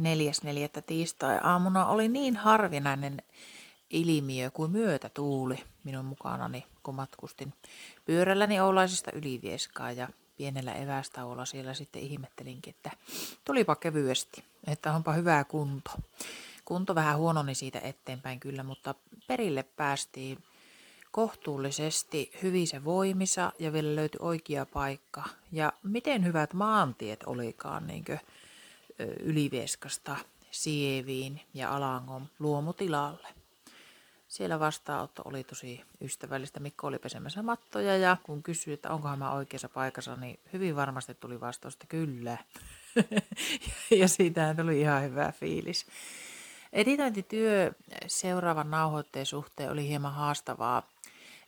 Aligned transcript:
4.4. 0.00 0.82
tiistai-aamuna 0.86 1.86
oli 1.86 2.08
niin 2.08 2.36
harvinainen 2.36 3.22
ilmiö 3.90 4.50
kuin 4.50 4.70
myötätuuli 4.70 5.64
minun 5.84 6.04
mukanani, 6.04 6.64
kun 6.82 6.94
matkustin 6.94 7.52
pyörälläni 8.04 8.60
Oulaisista 8.60 9.10
Ylivieskaa 9.12 9.92
ja 9.92 10.08
pienellä 10.36 10.74
evästauolla 10.74 11.44
siellä 11.44 11.74
sitten 11.74 12.02
ihmettelinkin, 12.02 12.74
että 12.74 12.90
tulipa 13.44 13.76
kevyesti, 13.76 14.44
että 14.66 14.92
onpa 14.94 15.12
hyvää 15.12 15.44
kunto. 15.44 15.90
Kunto 16.64 16.94
vähän 16.94 17.18
huononi 17.18 17.54
siitä 17.54 17.80
eteenpäin 17.80 18.40
kyllä, 18.40 18.62
mutta 18.62 18.94
perille 19.26 19.62
päästiin 19.62 20.38
kohtuullisesti 21.10 22.32
hyvissä 22.42 22.84
voimissa 22.84 23.52
ja 23.58 23.72
vielä 23.72 23.96
löytyi 23.96 24.18
oikea 24.22 24.66
paikka. 24.66 25.24
Ja 25.52 25.72
miten 25.82 26.24
hyvät 26.24 26.52
maantiet 26.52 27.20
olikaan 27.26 27.86
niin 27.86 28.04
Ylivieskasta 29.20 30.16
Sieviin 30.50 31.40
ja 31.54 31.76
Alangon 31.76 32.28
luomutilalle. 32.38 33.28
Siellä 34.28 34.60
vastaanotto 34.60 35.22
oli 35.24 35.44
tosi 35.44 35.80
ystävällistä. 36.00 36.60
Mikko 36.60 36.86
oli 36.86 36.98
pesemässä 36.98 37.42
mattoja 37.42 37.96
ja 37.96 38.16
kun 38.22 38.42
kysyi, 38.42 38.74
että 38.74 38.90
onkohan 38.90 39.18
mä 39.18 39.32
oikeassa 39.32 39.68
paikassa, 39.68 40.16
niin 40.16 40.40
hyvin 40.52 40.76
varmasti 40.76 41.14
tuli 41.14 41.40
vastaus, 41.40 41.74
että 41.74 41.86
kyllä. 41.86 42.38
ja 44.00 44.08
siitä 44.08 44.54
tuli 44.54 44.80
ihan 44.80 45.02
hyvä 45.02 45.32
fiilis. 45.32 45.86
Editointityö 46.72 47.72
seuraavan 48.06 48.70
nauhoitteen 48.70 49.26
suhteen 49.26 49.70
oli 49.70 49.88
hieman 49.88 50.14
haastavaa. 50.14 50.82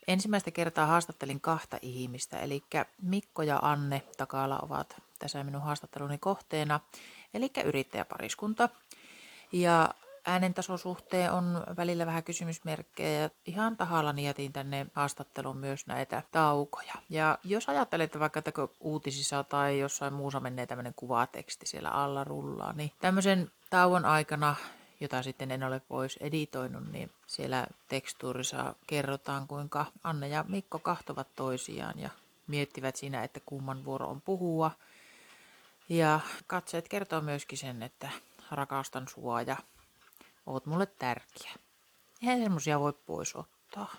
Ensimmäistä 0.09 0.51
kertaa 0.51 0.87
haastattelin 0.87 1.41
kahta 1.41 1.79
ihmistä, 1.83 2.41
eli 2.41 2.63
Mikko 3.03 3.43
ja 3.43 3.59
Anne 3.63 4.03
Takala 4.17 4.59
ovat 4.59 5.03
tässä 5.19 5.45
minun 5.45 5.63
haastatteluni 5.63 6.19
kohteena, 6.19 6.81
eli 7.37 7.51
yrittäjäpariskunta. 7.65 8.69
Ja 9.53 9.95
äänentasosuhteen 10.27 11.33
on 11.33 11.65
välillä 11.77 12.07
vähän 12.07 12.25
kysymysmerkkejä 12.25 13.21
ja 13.21 13.31
ihan 13.47 13.77
tahallani 13.77 14.27
jätin 14.27 14.53
tänne 14.53 14.87
haastatteluun 14.95 15.57
myös 15.57 15.87
näitä 15.87 16.23
taukoja. 16.33 16.95
Ja 17.11 17.39
jos 17.45 17.69
ajattelette 17.69 18.21
vaikka, 18.21 18.39
että 18.39 18.53
uutisissa 18.81 19.45
tai 19.45 19.79
jossain 19.79 20.13
muussa 20.13 20.41
menee 20.41 20.67
tämmöinen 20.67 20.95
kuvateksti 20.97 21.67
siellä 21.67 21.91
alla 21.91 22.25
rullaa, 22.25 22.73
niin 22.73 22.93
tämmöisen 23.01 23.51
tauon 23.71 24.05
aikana 24.05 24.57
jota 25.01 25.23
sitten 25.23 25.51
en 25.51 25.63
ole 25.63 25.81
pois 25.89 26.17
editoinut, 26.17 26.93
niin 26.93 27.11
siellä 27.27 27.67
tekstuurissa 27.89 28.75
kerrotaan, 28.87 29.47
kuinka 29.47 29.87
Anne 30.05 30.29
ja 30.29 30.45
Mikko 30.49 30.79
kahtovat 30.79 31.29
toisiaan 31.37 31.99
ja 31.99 32.11
miettivät 32.47 32.97
siinä, 32.97 33.25
että 33.25 33.41
kumman 33.47 33.85
vuoro 33.85 34.09
on 34.09 34.21
puhua. 34.21 34.71
Ja 35.89 36.21
katseet 36.47 36.89
kertoo 36.89 37.21
myöskin 37.21 37.59
sen, 37.59 37.83
että 37.83 38.11
rakastan 38.51 39.07
sua 39.09 39.43
ja 39.43 39.57
oot 40.47 40.67
mulle 40.67 40.87
tärkeä. 40.87 41.53
Eihän 42.23 42.43
semmosia 42.43 42.81
voi 42.81 42.93
pois 42.93 43.37
ottaa. 43.37 43.95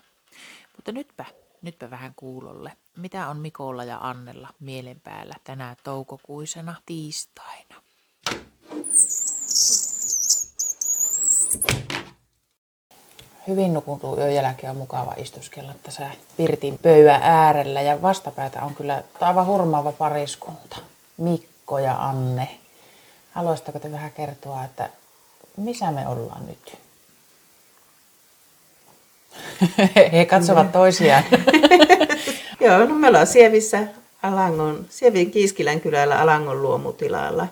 Mutta 0.76 0.92
nytpä, 0.92 1.24
nytpä 1.62 1.90
vähän 1.90 2.12
kuulolle. 2.16 2.72
Mitä 2.96 3.28
on 3.28 3.36
Mikolla 3.36 3.84
ja 3.84 3.98
Annella 4.00 4.48
mielen 4.60 5.00
päällä 5.00 5.34
tänä 5.44 5.76
toukokuisena 5.84 6.74
tiistaina? 6.86 7.82
Hyvin 13.48 13.74
nukuttu 13.74 14.16
yön 14.16 14.34
jälkeen 14.34 14.70
on 14.70 14.76
mukava 14.76 15.14
istuskella 15.16 15.74
tässä 15.82 16.10
Pirtin 16.36 16.78
pöydän 16.78 17.22
äärellä 17.22 17.82
ja 17.82 18.02
vastapäätä 18.02 18.62
on 18.62 18.74
kyllä 18.74 19.02
aivan 19.20 19.46
hurmaava 19.46 19.92
pariskunta. 19.92 20.76
Mikko 21.16 21.57
ja 21.76 22.08
Anne. 22.08 22.58
Haluaisitteko 23.30 23.78
te 23.78 23.92
vähän 23.92 24.12
kertoa, 24.12 24.64
että 24.64 24.90
missä 25.56 25.92
me 25.92 26.08
ollaan 26.08 26.46
nyt? 26.46 26.78
He 30.12 30.24
katsovat 30.24 30.66
mm. 30.66 30.72
toisiaan. 30.72 31.24
Joo, 32.60 32.78
no 32.78 32.94
me 32.94 33.08
ollaan 33.08 33.26
Sievissä 33.26 33.86
Alangon, 34.22 34.86
Sievin 34.90 35.30
Kiiskilän 35.30 35.80
kylällä 35.80 36.20
Alangon 36.20 36.62
luomutilalla. 36.62 37.48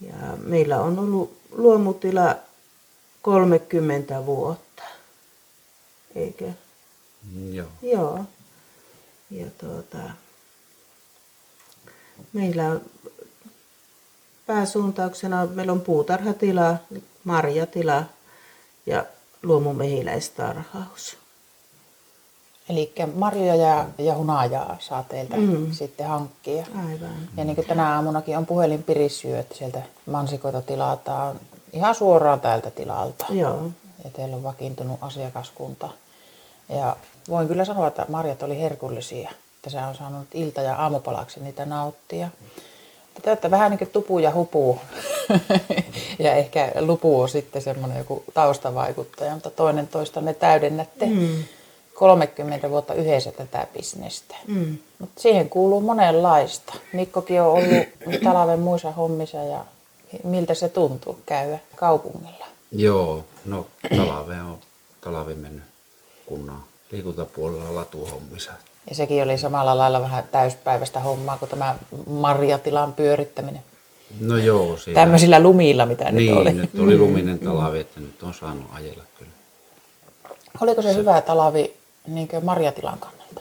Ja 0.00 0.36
meillä 0.36 0.80
on 0.80 0.98
ollut 0.98 1.38
luomutila 1.50 2.36
30 3.22 4.26
vuotta, 4.26 4.82
eikö? 6.14 6.50
Joo. 7.52 7.68
Joo. 7.82 8.24
Ja 9.30 9.46
tuota, 9.58 9.98
meillä 12.32 12.66
on 12.66 12.80
pääsuuntauksena, 14.46 15.46
meillä 15.46 15.72
on 15.72 15.80
puutarhatila, 15.80 16.76
marjatila 17.24 18.02
ja 18.86 19.04
luomumehiläistarhaus. 19.42 21.16
Eli 22.68 22.92
marjoja 23.14 23.54
ja, 23.54 23.86
ja 23.98 24.14
hunajaa 24.14 24.76
saa 24.80 25.02
teiltä 25.02 25.36
mm. 25.36 25.72
sitten 25.72 26.06
hankkia. 26.06 26.66
Aivan. 26.74 27.28
Ja 27.36 27.44
niin 27.44 27.54
kuin 27.54 27.66
tänä 27.66 27.94
aamunakin 27.94 28.38
on 28.38 28.46
puhelin 28.46 28.82
pirissyy, 28.82 29.38
että 29.38 29.54
sieltä 29.54 29.82
mansikoita 30.06 30.62
tilataan 30.62 31.40
ihan 31.72 31.94
suoraan 31.94 32.40
täältä 32.40 32.70
tilalta. 32.70 33.26
Joo. 33.30 33.70
Ja 34.04 34.10
teillä 34.10 34.36
on 34.36 34.42
vakiintunut 34.42 34.98
asiakaskunta. 35.00 35.88
Ja 36.68 36.96
voin 37.28 37.48
kyllä 37.48 37.64
sanoa, 37.64 37.86
että 37.86 38.06
marjat 38.08 38.42
oli 38.42 38.60
herkullisia. 38.60 39.30
Että 39.60 39.70
se 39.70 39.78
on 39.78 39.94
saanut 39.94 40.28
ilta- 40.34 40.62
ja 40.62 40.76
aamupalaksi 40.76 41.40
niitä 41.40 41.66
nauttia. 41.66 42.28
Te 43.22 43.30
olette 43.30 43.50
vähän 43.50 43.70
niin 43.70 43.78
kuin 43.78 43.90
tupu 43.90 44.18
ja 44.18 44.34
hupu. 44.34 44.78
ja 46.18 46.34
ehkä 46.34 46.72
lupu 46.80 47.20
on 47.20 47.28
sitten 47.28 47.62
semmoinen 47.62 47.98
joku 47.98 48.24
taustavaikuttaja, 48.34 49.34
mutta 49.34 49.50
toinen 49.50 49.88
toista 49.88 50.20
me 50.20 50.34
täydennätte. 50.34 51.06
Mm. 51.06 51.44
30 51.94 52.70
vuotta 52.70 52.94
yhdessä 52.94 53.32
tätä 53.32 53.66
bisnestä. 53.74 54.36
Mm. 54.46 54.78
Mutta 54.98 55.20
siihen 55.20 55.50
kuuluu 55.50 55.80
monenlaista. 55.80 56.74
Mikkokin 56.92 57.42
on 57.42 57.48
ollut 57.48 57.86
talven 58.24 58.60
muissa 58.60 58.90
hommissa 58.90 59.36
ja 59.36 59.64
miltä 60.24 60.54
se 60.54 60.68
tuntuu 60.68 61.18
käydä 61.26 61.58
kaupungilla? 61.76 62.46
Joo, 62.72 63.24
no 63.44 63.66
talve 63.96 64.40
on 64.40 64.58
talvi 65.00 65.34
mennyt 65.34 65.64
kunnan 66.26 66.64
liikuntapuolella 66.92 67.74
latuhommissa. 67.74 68.52
Ja 68.88 68.94
sekin 68.94 69.22
oli 69.22 69.38
samalla 69.38 69.78
lailla 69.78 70.00
vähän 70.00 70.24
täyspäiväistä 70.32 71.00
hommaa 71.00 71.38
kuin 71.38 71.48
tämä 71.48 71.74
marjatilan 72.06 72.92
pyörittäminen. 72.92 73.62
No 74.20 74.36
joo. 74.36 74.76
Siinä... 74.76 75.00
Tämmöisillä 75.00 75.40
lumilla, 75.40 75.86
mitä 75.86 76.12
niin, 76.12 76.30
nyt 76.30 76.40
oli. 76.40 76.52
nyt 76.52 76.78
oli 76.78 76.98
luminen 76.98 77.38
talavi, 77.38 77.80
että 77.80 78.00
nyt 78.00 78.22
on 78.22 78.34
saanut 78.34 78.66
ajella 78.72 79.04
kyllä. 79.18 79.30
Oliko 80.60 80.82
se, 80.82 80.92
se... 80.92 80.98
hyvä 80.98 81.20
talavi 81.20 81.74
niin 82.06 82.28
marjatilan 82.42 82.98
kannalta? 82.98 83.40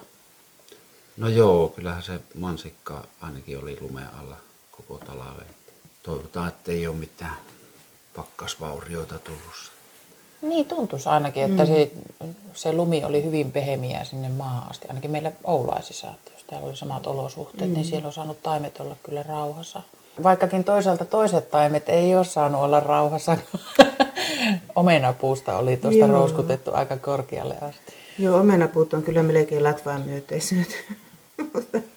No 1.17 1.27
joo, 1.27 1.67
kyllähän 1.67 2.03
se 2.03 2.19
mansikka 2.35 3.03
ainakin 3.21 3.59
oli 3.59 3.77
lumeen 3.81 4.09
alla 4.19 4.35
koko 4.71 4.97
talven 5.05 5.45
toivotaan, 6.03 6.47
että 6.47 6.71
ei 6.71 6.87
ole 6.87 6.95
mitään 6.95 7.37
pakkasvaurioita 8.15 9.19
tullut. 9.19 9.71
Niin 10.41 10.65
tuntuisi 10.65 11.09
ainakin, 11.09 11.43
että 11.43 11.63
mm. 11.63 11.67
se, 11.67 11.91
se 12.53 12.73
lumi 12.73 13.03
oli 13.03 13.23
hyvin 13.23 13.51
pehemiä 13.51 14.03
sinne 14.03 14.29
maahan 14.29 14.69
asti. 14.69 14.87
Ainakin 14.87 15.11
meillä 15.11 15.31
Oulaisissa, 15.43 16.07
että 16.07 16.31
jos 16.33 16.43
täällä 16.43 16.67
oli 16.67 16.77
samat 16.77 17.07
olosuhteet, 17.07 17.61
niin 17.61 17.71
mm. 17.71 17.75
niin 17.75 17.85
siellä 17.85 18.07
on 18.07 18.13
saanut 18.13 18.43
taimet 18.43 18.79
olla 18.79 18.95
kyllä 19.03 19.23
rauhassa. 19.23 19.81
Vaikkakin 20.23 20.63
toisaalta 20.63 21.05
toiset 21.05 21.51
taimet 21.51 21.89
ei 21.89 22.15
ole 22.15 22.25
saanut 22.25 22.61
olla 22.61 22.79
rauhassa. 22.79 23.37
Omenapuusta 24.75 25.57
oli 25.57 25.77
tuosta 25.77 26.07
rouskutettu 26.07 26.71
aika 26.73 26.97
korkealle 26.97 27.55
asti. 27.61 27.93
Joo, 28.19 28.39
omenapuut 28.39 28.93
on 28.93 29.03
kyllä 29.03 29.23
melkein 29.23 29.63
latvaan 29.63 30.01
myöteiset. 30.01 30.67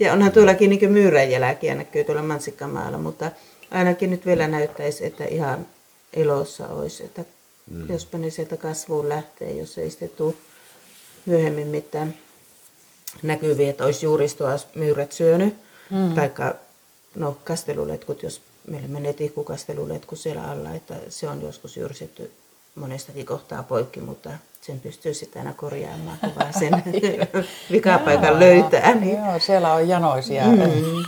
Ja 0.00 0.12
onhan 0.12 0.32
tuollakin 0.32 0.70
niin 0.70 0.92
myyrän 0.92 1.30
jälkiä 1.30 1.74
näkyy 1.74 2.04
tuolla 2.04 2.22
Mansikkamaalla, 2.22 2.98
mutta 2.98 3.30
ainakin 3.70 4.10
nyt 4.10 4.26
vielä 4.26 4.48
näyttäisi, 4.48 5.06
että 5.06 5.24
ihan 5.24 5.66
elossa 6.12 6.68
olisi. 6.68 7.04
Että 7.04 7.24
mm. 7.70 7.90
Jospa 7.90 8.18
ne 8.18 8.30
sieltä 8.30 8.56
kasvuun 8.56 9.08
lähtee, 9.08 9.52
jos 9.52 9.78
ei 9.78 9.90
sitten 9.90 10.10
tule 10.10 10.34
myöhemmin 11.26 11.66
mitään 11.66 12.14
näkyviä, 13.22 13.70
että 13.70 13.84
olisi 13.84 14.06
juuristoa 14.06 14.56
myyrät 14.74 15.12
syönyt. 15.12 15.54
Mm. 15.90 16.14
Taikka 16.14 16.54
no, 17.14 17.36
kasteluletkut, 17.44 18.22
jos 18.22 18.42
meillä 18.66 18.88
menee 18.88 19.12
tihkukasteluletku 19.12 20.16
siellä 20.16 20.50
alla, 20.50 20.74
että 20.74 20.94
se 21.08 21.28
on 21.28 21.42
joskus 21.42 21.76
jyrsetty 21.76 22.30
monestakin 22.74 23.26
kohtaa 23.26 23.62
poikki, 23.62 24.00
mutta 24.00 24.30
sen 24.60 24.80
pystyy 24.80 25.14
sitten 25.14 25.42
aina 25.42 25.54
korjaamaan, 25.54 26.18
kun 26.20 26.32
vaan 26.36 26.54
sen 26.58 26.82
vikapaikan 27.72 28.40
löytää. 28.40 28.94
Niin. 28.94 29.18
Joo, 29.18 29.38
siellä 29.38 29.72
on 29.72 29.88
janoisia 29.88 30.44
mm. 30.44 30.60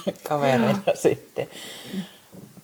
kavereita 0.29 0.95
sitten. 0.95 1.49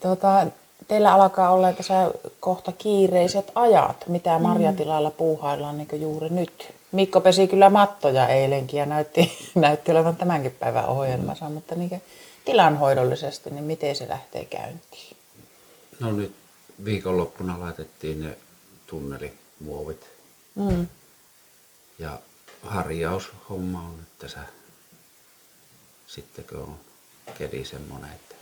Tuota, 0.01 0.47
teillä 0.93 1.15
alkaa 1.15 1.51
olla 1.51 1.73
tässä 1.73 2.11
kohta 2.41 2.73
kiireiset 2.73 3.53
ajat, 3.55 4.09
mitä 4.09 4.39
mm. 4.39 4.43
marjatilalla 4.43 5.11
puuhaillaan 5.11 5.79
niin 5.79 6.01
juuri 6.01 6.29
nyt. 6.29 6.75
Mikko 6.93 7.21
pesi 7.21 7.49
kyllä 7.49 7.71
mattoja 7.71 8.29
eilenkin 8.29 8.79
ja 8.79 8.87
näytti, 8.87 9.33
näytti 9.55 9.91
olevan 9.91 10.17
tämänkin 10.17 10.57
päivän 10.61 10.87
ohjelmassa, 10.87 11.49
mutta 11.49 11.75
niin 11.75 12.03
tilanhoidollisesti, 12.45 13.51
niin 13.51 13.65
miten 13.65 13.97
se 13.97 14.09
lähtee 14.09 14.45
käyntiin? 14.45 15.17
No 16.01 16.13
nyt 16.13 16.35
viikonloppuna 16.85 17.61
laitettiin 17.61 18.23
ne 18.23 18.37
tunnelimuovit 18.87 20.13
Mm. 20.55 20.87
ja 21.99 22.19
harjaushomma 22.63 23.79
on 23.79 23.97
nyt 23.97 24.19
tässä 24.19 24.41
sitten 26.07 26.45
kun 26.45 26.59
on 26.59 26.79
keli 27.39 27.65
semmoinen, 27.65 28.11
että 28.13 28.35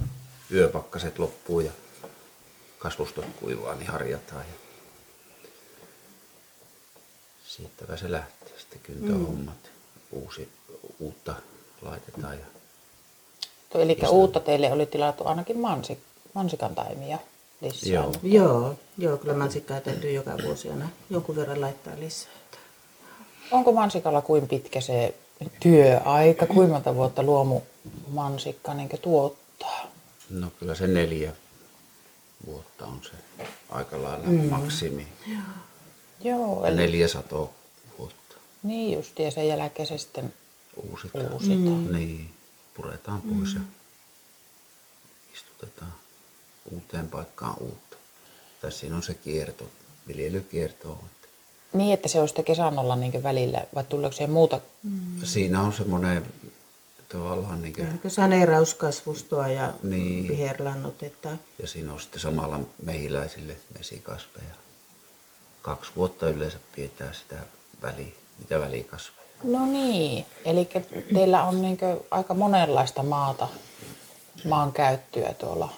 yöpakkaset 0.52 1.19
loppuu 1.19 1.61
ja 1.61 1.73
kasvustot 2.81 3.25
kuivaa, 3.41 3.75
niin 3.75 3.91
harjataan 3.91 4.44
ja 4.49 4.55
siitäpä 7.49 7.97
se 7.97 8.12
lähtee 8.12 8.59
sitten 8.59 8.81
kyntöhommat. 8.82 9.71
Uusi, 10.12 10.49
uutta 10.99 11.35
laitetaan 11.82 12.38
ja 12.38 12.44
Eli 13.75 13.99
uutta 14.11 14.41
teille 14.41 14.73
oli 14.73 14.87
tilattu 14.87 15.27
ainakin 15.27 15.59
mansik, 15.59 15.99
mansikan 16.35 16.75
taimia 16.75 17.19
lisää. 17.61 17.93
Joo. 17.93 18.12
Joo, 18.23 18.75
joo, 18.99 19.17
kyllä 19.17 19.35
mansikkaa 19.35 19.81
täytyy 19.81 20.12
joka 20.12 20.31
vuosi 20.44 20.71
aina 20.71 20.88
jonkun 21.11 21.37
verran 21.37 21.61
laittaa 21.61 21.93
lisää. 21.99 22.31
että- 22.44 22.59
Onko 23.50 23.73
mansikalla 23.73 24.23
kuin 24.23 24.49
pitkä 24.49 24.81
se 24.81 25.15
työaika? 25.61 26.47
Kuinka 26.47 26.73
monta 26.73 26.94
vuotta 26.94 27.23
luomu 27.23 27.61
mansikka 28.09 28.75
niin 28.75 28.88
tuottaa? 29.03 29.87
no 30.31 30.50
kyllä 30.59 30.75
se 30.75 30.87
neljä 30.87 31.33
vuotta 32.46 32.87
on 32.87 33.00
se 33.02 33.10
aika 33.70 34.02
lailla 34.02 34.26
mm. 34.26 34.44
maksimi. 34.50 35.08
Joo, 36.25 36.62
Ja 36.62 36.69
eli 36.69 36.76
neljä 36.76 37.08
satoa 37.08 37.50
vuotta 37.98 38.20
niin 38.62 38.92
just, 38.96 39.19
ja 39.19 39.31
sen 39.31 39.48
jälkeen 39.48 39.88
se 39.88 39.98
sitten 39.98 40.34
uusitaan. 40.90 41.32
uusitaan. 41.32 41.92
Niin, 41.92 42.31
puretaan 42.75 43.22
pois 43.22 43.54
ja 43.54 43.60
istutetaan 45.34 45.94
uuteen 46.70 47.08
paikkaan 47.08 47.56
uutta. 47.60 47.96
Tai 48.62 48.72
siinä 48.72 48.96
on 48.96 49.02
se 49.02 49.14
kierto, 49.14 49.69
viljelykierto. 50.08 50.98
Että 51.06 51.28
Niin, 51.72 51.94
että 51.94 52.08
se 52.08 52.20
on 52.20 52.28
sitten 52.28 52.44
kesän 52.44 52.78
olla 52.78 52.96
niin 52.96 53.22
välillä, 53.22 53.64
vai 53.75 53.84
tuleeko 53.84 54.12
siihen 54.12 54.31
muuta? 54.31 54.60
Siinä 55.25 55.62
on 55.62 55.72
semmoinen 55.72 56.26
tavallaan 57.12 57.62
niin 57.62 57.73
kuin, 57.73 58.11
saneerauskasvustoa 58.11 59.49
ja 59.49 59.73
Niin. 59.83 60.29
viherlannotetta. 60.29 61.29
ja 61.59 61.67
siinä 61.67 61.93
on 61.93 62.01
sitten 62.01 62.21
samalla 62.21 62.61
mehiläisille 62.83 63.57
mesikasveja. 63.79 64.55
Kaksi 65.62 65.91
vuotta 65.97 66.29
yleensä 66.29 66.59
pidetään 66.77 67.15
sitä 67.15 67.37
väli, 67.83 68.15
mitä 68.39 68.61
välikasveja. 68.61 69.21
No 69.45 69.67
niin, 69.67 70.27
eli 70.45 70.69
teillä 71.15 71.45
on 71.45 71.62
niin 71.62 71.79
aika 72.11 72.35
monenlaista 72.35 73.03
maata, 73.03 73.49
maan 74.45 74.73
käyttöä 74.73 75.35
tuolla 75.35 75.73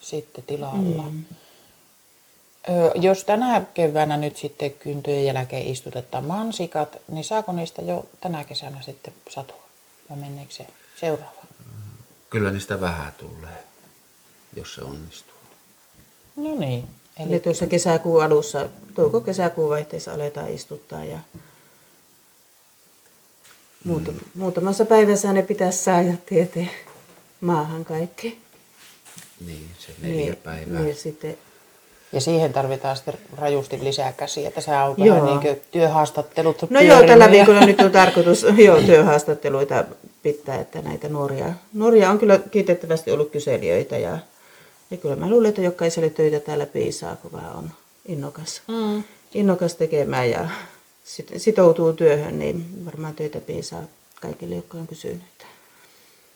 sitten 0.00 0.44
tilalla. 0.44 1.02
Mm. 1.02 1.24
Jos 2.94 3.24
tänä 3.24 3.62
keväänä 3.74 4.16
nyt 4.16 4.36
sitten 4.36 4.70
kyntöjen 4.70 5.24
jälkeen 5.24 5.66
istutetaan 5.66 6.24
mansikat, 6.24 6.96
niin 7.08 7.24
saako 7.24 7.52
niistä 7.52 7.82
jo 7.82 8.06
tänä 8.20 8.44
kesänä 8.44 8.80
sitten 8.82 9.12
satua? 9.30 9.67
Vai 10.10 10.18
menneekö 10.18 10.52
se 10.52 10.66
seuraava? 11.00 11.42
Kyllä 12.30 12.50
niistä 12.50 12.80
vähän 12.80 13.12
tulee, 13.12 13.64
jos 14.56 14.74
se 14.74 14.82
onnistuu. 14.84 15.34
No 16.36 16.54
niin. 16.54 16.88
Eli 17.18 17.28
Eli, 17.28 17.40
tuossa 17.40 17.66
kesäkuun 17.66 18.24
alussa, 18.24 18.68
touko-kesäkuun 18.94 19.70
vaihteessa 19.70 20.14
aletaan 20.14 20.50
istuttaa 20.50 21.04
ja 21.04 21.18
muuta, 23.84 24.12
muutamassa 24.34 24.84
päivässä 24.84 25.32
ne 25.32 25.42
pitäisi 25.42 25.78
saada 25.84 26.12
tieteen 26.26 26.70
maahan 27.40 27.84
kaikki. 27.84 28.40
Niin, 29.46 29.70
se 29.78 29.92
neljä 30.02 30.16
Niin, 30.16 30.36
päivää. 30.36 30.80
Niin, 30.80 30.96
sitten, 30.96 31.38
ja 32.12 32.20
siihen 32.20 32.52
tarvitaan 32.52 32.96
sitten 32.96 33.14
rajusti 33.36 33.78
lisää 33.82 34.12
käsiä. 34.12 34.50
Tässä 34.50 34.84
on 34.84 34.94
Joo. 34.98 35.16
vähän 35.16 35.26
niin 35.26 35.40
kuin 35.40 35.60
työhaastattelut 35.70 36.70
no 36.70 36.80
joo, 36.80 37.02
tällä 37.02 37.30
viikolla 37.30 37.66
nyt 37.66 37.80
on 37.80 37.90
tarkoitus 38.02 38.46
joo, 38.56 38.82
työhaastatteluita 38.82 39.84
pitää, 40.22 40.60
että 40.60 40.82
näitä 40.82 41.08
nuoria, 41.08 41.52
nuoria 41.72 42.10
on 42.10 42.18
kyllä 42.18 42.40
kiitettävästi 42.50 43.10
ollut 43.10 43.30
kyselijöitä 43.30 43.98
ja, 43.98 44.18
ja 44.90 44.96
kyllä 44.96 45.16
mä 45.16 45.28
luulen, 45.30 45.48
että 45.48 45.60
jokaiselle 45.62 46.10
töitä 46.10 46.40
täällä 46.40 46.66
piisaa, 46.66 47.16
kun 47.16 47.32
vaan 47.32 47.56
on 47.56 47.70
innokas, 48.06 48.62
Mm. 48.68 49.02
innokas 49.34 49.74
tekemään 49.74 50.30
ja 50.30 50.48
sit, 51.04 51.28
sitoutuu 51.36 51.92
työhön, 51.92 52.38
niin 52.38 52.84
varmaan 52.84 53.14
töitä 53.14 53.40
piisaa 53.40 53.82
kaikille, 54.20 54.54
jotka 54.54 54.78
on 54.78 54.86
kysynyt. 54.86 55.22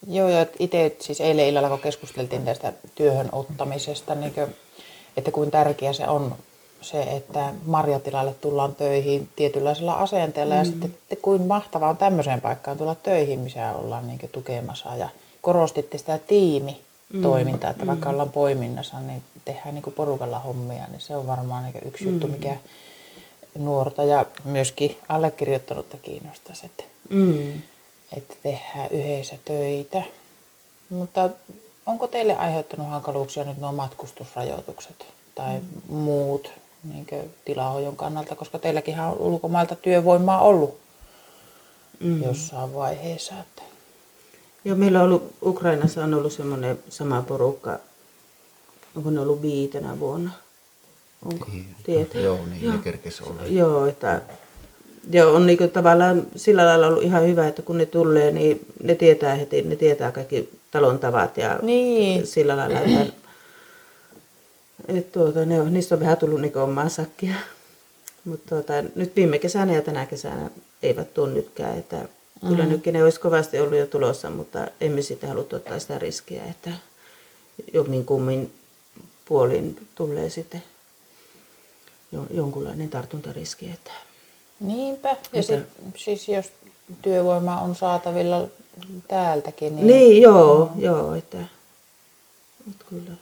Joo, 0.08 0.28
ja 0.28 0.46
itse 0.58 0.96
siis 1.00 1.20
eilen 1.20 1.46
illalla, 1.48 1.68
kun 1.68 1.78
keskusteltiin 1.78 2.44
tästä 2.44 2.72
työhön 2.94 3.28
ottamisesta, 3.32 4.14
niin 4.14 4.34
kuin, 4.34 4.46
että 5.16 5.30
kuinka 5.30 5.58
tärkeä 5.58 5.92
se 5.92 6.08
on 6.08 6.34
se, 6.80 7.02
että 7.02 7.52
marjatilalle 7.66 8.34
tullaan 8.40 8.74
töihin 8.74 9.28
tietynlaisella 9.36 9.94
asenteella 9.94 10.54
mm. 10.54 10.58
ja 10.58 10.64
sitten 10.64 10.94
että 11.10 11.22
kuin 11.22 11.42
mahtavaa 11.42 11.90
on 11.90 11.96
tämmöiseen 11.96 12.40
paikkaan 12.40 12.78
tulla 12.78 12.94
töihin, 12.94 13.38
missä 13.38 13.72
ollaan 13.72 14.06
niin 14.06 14.30
tukemassa 14.32 14.94
ja 14.96 15.08
korostitte 15.40 15.98
sitä 15.98 16.18
tiimitoimintaa, 16.18 17.70
että 17.70 17.86
vaikka 17.86 18.10
ollaan 18.10 18.30
poiminnassa, 18.30 19.00
niin 19.00 19.22
tehdään 19.44 19.74
niin 19.74 19.94
porukalla 19.96 20.38
hommia, 20.38 20.86
niin 20.90 21.00
se 21.00 21.16
on 21.16 21.26
varmaan 21.26 21.64
niin 21.64 21.88
yksi 21.88 22.04
juttu, 22.04 22.28
mikä 22.28 22.56
nuorta 23.58 24.04
ja 24.04 24.26
myöskin 24.44 24.98
allekirjoittanutta 25.08 25.96
kiinnostaisi, 25.96 26.66
että 26.66 26.84
Mm. 27.10 27.62
että 28.16 28.34
tehdään 28.42 28.88
yhdessä 28.90 29.36
töitä. 29.44 30.02
Mutta 30.90 31.30
onko 31.86 32.06
teille 32.06 32.36
aiheuttanut 32.36 32.90
hankaluuksia 32.90 33.44
nyt 33.44 33.58
nuo 33.58 33.72
matkustusrajoitukset 33.72 35.06
tai 35.34 35.58
mm. 35.58 35.96
muut 35.96 36.50
niin 36.84 37.06
tilahojon 37.44 37.96
kannalta, 37.96 38.36
koska 38.36 38.58
teilläkin 38.58 39.00
on 39.00 39.18
ulkomailta 39.18 39.76
työvoimaa 39.76 40.40
ollut 40.40 40.78
mm. 42.00 42.22
jossain 42.22 42.74
vaiheessa. 42.74 43.34
Että... 43.40 43.62
Joo, 44.64 44.76
meillä 44.76 44.98
on 44.98 45.04
ollut, 45.04 45.34
Ukrainassa 45.42 46.04
on 46.04 46.14
ollut 46.14 46.32
semmoinen 46.32 46.78
sama 46.88 47.22
porukka, 47.22 47.78
onko 48.96 49.10
ne 49.10 49.20
ollut 49.20 49.42
viitenä 49.42 50.00
vuonna? 50.00 50.30
Onko? 51.24 51.46
Niin, 51.52 51.76
Tietää. 51.84 52.20
Joo, 52.20 52.38
niin 52.46 52.72
ne 52.72 52.78
kerkes 52.78 53.20
olla. 53.20 53.42
Joo, 53.46 53.86
että 53.86 54.22
joo, 55.10 55.34
on 55.34 55.46
niinku 55.46 55.68
tavallaan 55.68 56.26
sillä 56.36 56.66
lailla 56.66 56.86
ollut 56.86 57.02
ihan 57.02 57.26
hyvä, 57.26 57.48
että 57.48 57.62
kun 57.62 57.78
ne 57.78 57.86
tulee, 57.86 58.30
niin 58.30 58.66
ne 58.82 58.94
tietää 58.94 59.34
heti, 59.34 59.62
ne 59.62 59.76
tietää 59.76 60.12
kaikki 60.12 60.48
talon 60.70 60.98
tavat 60.98 61.36
ja 61.36 61.58
Niin. 61.62 62.26
sillä 62.26 62.56
lailla, 62.56 62.80
että 62.80 63.12
et 64.88 65.12
tuota, 65.12 65.44
ne 65.44 65.60
on, 65.60 65.72
niistä 65.74 65.94
on 65.94 66.00
vähän 66.00 66.16
tullut 66.16 66.40
niinku 66.40 66.58
omaa 66.58 66.88
sakkia. 66.88 67.34
Mutta 68.24 68.48
tuota, 68.48 68.72
nyt 68.94 69.16
viime 69.16 69.38
kesänä 69.38 69.74
ja 69.74 69.82
tänä 69.82 70.06
kesänä 70.06 70.50
eivät 70.82 71.14
tule 71.14 71.30
nytkään, 71.32 71.78
että 71.78 72.08
kyllä 72.48 72.66
nytkin 72.66 72.92
ne 72.94 73.04
olisi 73.04 73.20
kovasti 73.20 73.60
ollut 73.60 73.78
jo 73.78 73.86
tulossa, 73.86 74.30
mutta 74.30 74.66
emme 74.80 75.02
sitten 75.02 75.28
haluttu 75.28 75.56
ottaa 75.56 75.78
sitä 75.78 75.98
riskiä, 75.98 76.44
että 76.50 76.70
jommin 77.74 78.04
kummin 78.04 78.52
puolin 79.24 79.86
tulee 79.94 80.30
sitten 80.30 80.62
jo- 82.12 82.26
jonkunlainen 82.30 82.88
tartuntariski. 82.88 83.70
Että 83.74 83.90
Niinpä. 84.62 85.08
Ja 85.08 85.16
Mitä? 85.32 85.42
sit, 85.42 85.60
siis 85.96 86.28
jos 86.28 86.52
työvoima 87.02 87.60
on 87.60 87.74
saatavilla 87.74 88.48
täältäkin, 89.08 89.76
niin, 89.76 89.86
niin, 89.86 90.22
joo, 90.22 90.72
joo, 90.76 91.14
että, 91.14 91.38
että 92.70 92.84
kyllä. 92.90 93.12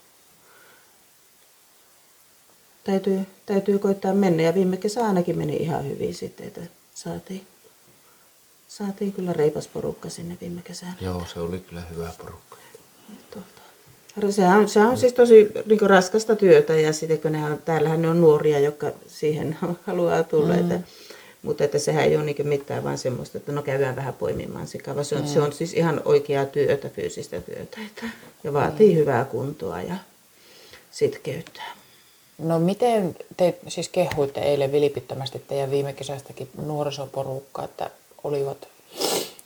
Täytyy, 2.85 3.26
täytyy 3.47 3.78
koittaa 3.78 4.14
mennä 4.14 4.42
ja 4.42 4.54
viime 4.54 4.76
kesä 4.76 5.06
ainakin 5.06 5.38
meni 5.38 5.56
ihan 5.56 5.88
hyvin 5.88 6.14
sitten, 6.14 6.47
että 6.47 6.61
saatiin, 6.94 7.47
saatiin 8.68 9.12
kyllä 9.12 9.32
reipas 9.32 9.68
porukka 9.68 10.09
sinne 10.09 10.38
viime 10.40 10.62
kesänä. 10.62 10.94
Joo, 11.00 11.23
se 11.32 11.40
oli 11.40 11.59
kyllä 11.59 11.82
hyvä 11.90 12.12
porukka. 12.18 12.56
Tuota, 13.30 14.32
sehän 14.32 14.59
on, 14.59 14.68
sehän 14.68 14.88
on 14.90 14.99
siis 14.99 15.12
tosi 15.12 15.49
niin 15.66 15.80
raskasta 15.80 16.37
työtä 16.37 16.76
ja 16.76 16.92
sitten 16.92 17.20
kun 17.20 17.32
ne 17.32 17.44
on, 17.44 17.59
täällähän 17.64 18.02
ne 18.02 18.09
on 18.09 18.20
nuoria, 18.20 18.59
jotka 18.59 18.92
siihen 19.06 19.59
haluaa 19.87 20.23
tulla. 20.23 20.54
Mm. 20.54 20.61
Että, 20.61 20.80
mutta 21.42 21.64
että 21.64 21.78
sehän 21.78 22.04
ei 22.04 22.16
ole 22.16 22.25
niin 22.25 22.49
mitään 22.49 22.85
vaan 22.85 22.99
semmoista, 22.99 23.38
että 23.38 23.52
no 23.52 23.62
käydään 23.62 23.97
vähän 23.97 24.14
poimimaan 24.14 24.66
sikaa, 24.66 24.94
vaan 24.94 25.04
se 25.04 25.16
on, 25.16 25.23
mm. 25.23 25.28
se 25.28 25.40
on 25.40 25.52
siis 25.52 25.75
ihan 25.75 26.02
oikeaa 26.04 26.47
työtä, 26.47 26.88
fyysistä 26.88 27.40
työtä. 27.40 27.80
Että, 27.87 28.06
ja 28.44 28.52
vaatii 28.52 28.92
mm. 28.92 28.99
hyvää 28.99 29.25
kuntoa 29.25 29.82
ja 29.82 29.94
sitkeyttä. 30.90 31.62
No 32.38 32.59
miten 32.59 33.16
te 33.37 33.59
siis 33.68 33.88
kehuitte 33.88 34.40
eilen 34.40 34.73
vilpittömästi 34.73 35.42
teidän 35.49 35.70
viime 35.70 35.92
kesästäkin 35.92 36.50
nuorisoporukkaa, 36.66 37.64
että 37.64 37.90
olivat 38.25 38.68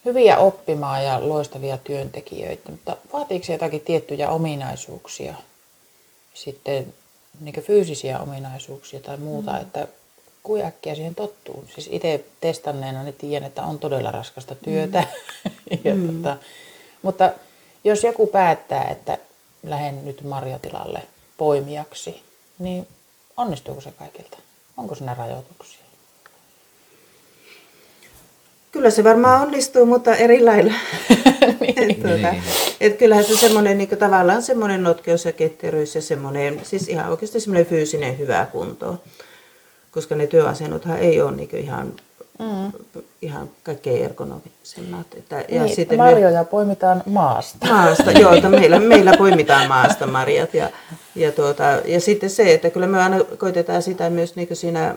hyviä 0.04 0.38
oppimaan 0.38 1.04
ja 1.04 1.28
loistavia 1.28 1.78
työntekijöitä, 1.78 2.70
mutta 2.70 2.96
vaatiiko 3.12 3.44
se 3.44 3.52
jotakin 3.52 3.80
tiettyjä 3.80 4.30
ominaisuuksia, 4.30 5.34
sitten 6.34 6.94
niin 7.40 7.62
fyysisiä 7.62 8.20
ominaisuuksia 8.20 9.00
tai 9.00 9.16
muuta, 9.16 9.52
mm. 9.52 9.60
että 9.60 9.88
kuin 10.44 10.64
äkkiä 10.64 10.94
siihen 10.94 11.14
tottuu. 11.14 11.64
Siis 11.74 11.88
itse 11.92 12.24
testanneena 12.40 13.02
niin 13.02 13.14
tiedän, 13.14 13.46
että 13.48 13.62
on 13.62 13.78
todella 13.78 14.10
raskasta 14.10 14.54
työtä. 14.54 15.04
Mm. 15.44 15.78
ja 15.84 15.94
tota, 16.12 16.36
mutta 17.02 17.32
jos 17.84 18.04
joku 18.04 18.26
päättää, 18.26 18.88
että 18.90 19.18
lähden 19.62 20.04
nyt 20.04 20.22
marjatilalle 20.22 21.02
poimijaksi, 21.38 22.22
niin 22.58 22.86
onnistuuko 23.36 23.80
se 23.80 23.90
kaikilta? 23.90 24.38
Onko 24.76 24.94
siinä 24.94 25.14
rajoituksia? 25.14 25.84
Kyllä 28.72 28.90
se 28.90 29.04
varmaan 29.04 29.42
onnistuu, 29.42 29.86
mutta 29.86 30.14
eri 30.16 30.44
lailla. 30.44 30.72
et, 31.76 32.02
tuota, 32.02 32.30
Niin. 32.30 32.42
et 32.80 32.98
kyllähän 32.98 33.24
se 33.24 33.36
semmoinen 33.36 33.78
niin 33.78 33.88
tavallaan 33.88 34.42
semmoinen 34.42 34.82
notkeus 34.82 35.24
ja 35.24 35.32
ketteryys 35.32 35.94
ja 35.94 36.02
semmoinen, 36.02 36.60
siis 36.62 36.88
ihan 36.88 37.10
oikeasti 37.10 37.40
semmoinen 37.40 37.66
fyysinen 37.66 38.18
hyvä 38.18 38.46
kunto. 38.52 39.02
Koska 39.94 40.14
ne 40.14 40.26
työasennothan 40.26 40.98
ei 40.98 41.20
ole 41.20 41.32
niin 41.32 41.48
ihan, 41.52 41.92
mm. 42.38 42.72
ihan 43.22 43.50
kaikkein 43.62 44.04
ergonomisemmat. 44.04 45.06
Että, 45.16 45.44
ja 45.48 45.62
niin, 45.62 45.76
sitten 45.76 45.98
marjoja 45.98 46.44
poimitaan 46.44 47.02
maasta. 47.06 47.66
maasta, 47.66 48.10
joo, 48.10 48.34
että 48.34 48.48
meillä, 48.48 48.80
meillä 48.80 49.12
poimitaan 49.18 49.68
maasta 49.68 50.06
marjat. 50.06 50.54
Ja, 50.54 50.70
ja, 51.14 51.32
tuota, 51.32 51.64
ja 51.84 52.00
sitten 52.00 52.30
se, 52.30 52.54
että 52.54 52.70
kyllä 52.70 52.86
me 52.86 53.02
aina 53.02 53.24
koitetaan 53.38 53.82
sitä 53.82 54.10
myös 54.10 54.36
niin 54.36 54.48
siinä 54.52 54.94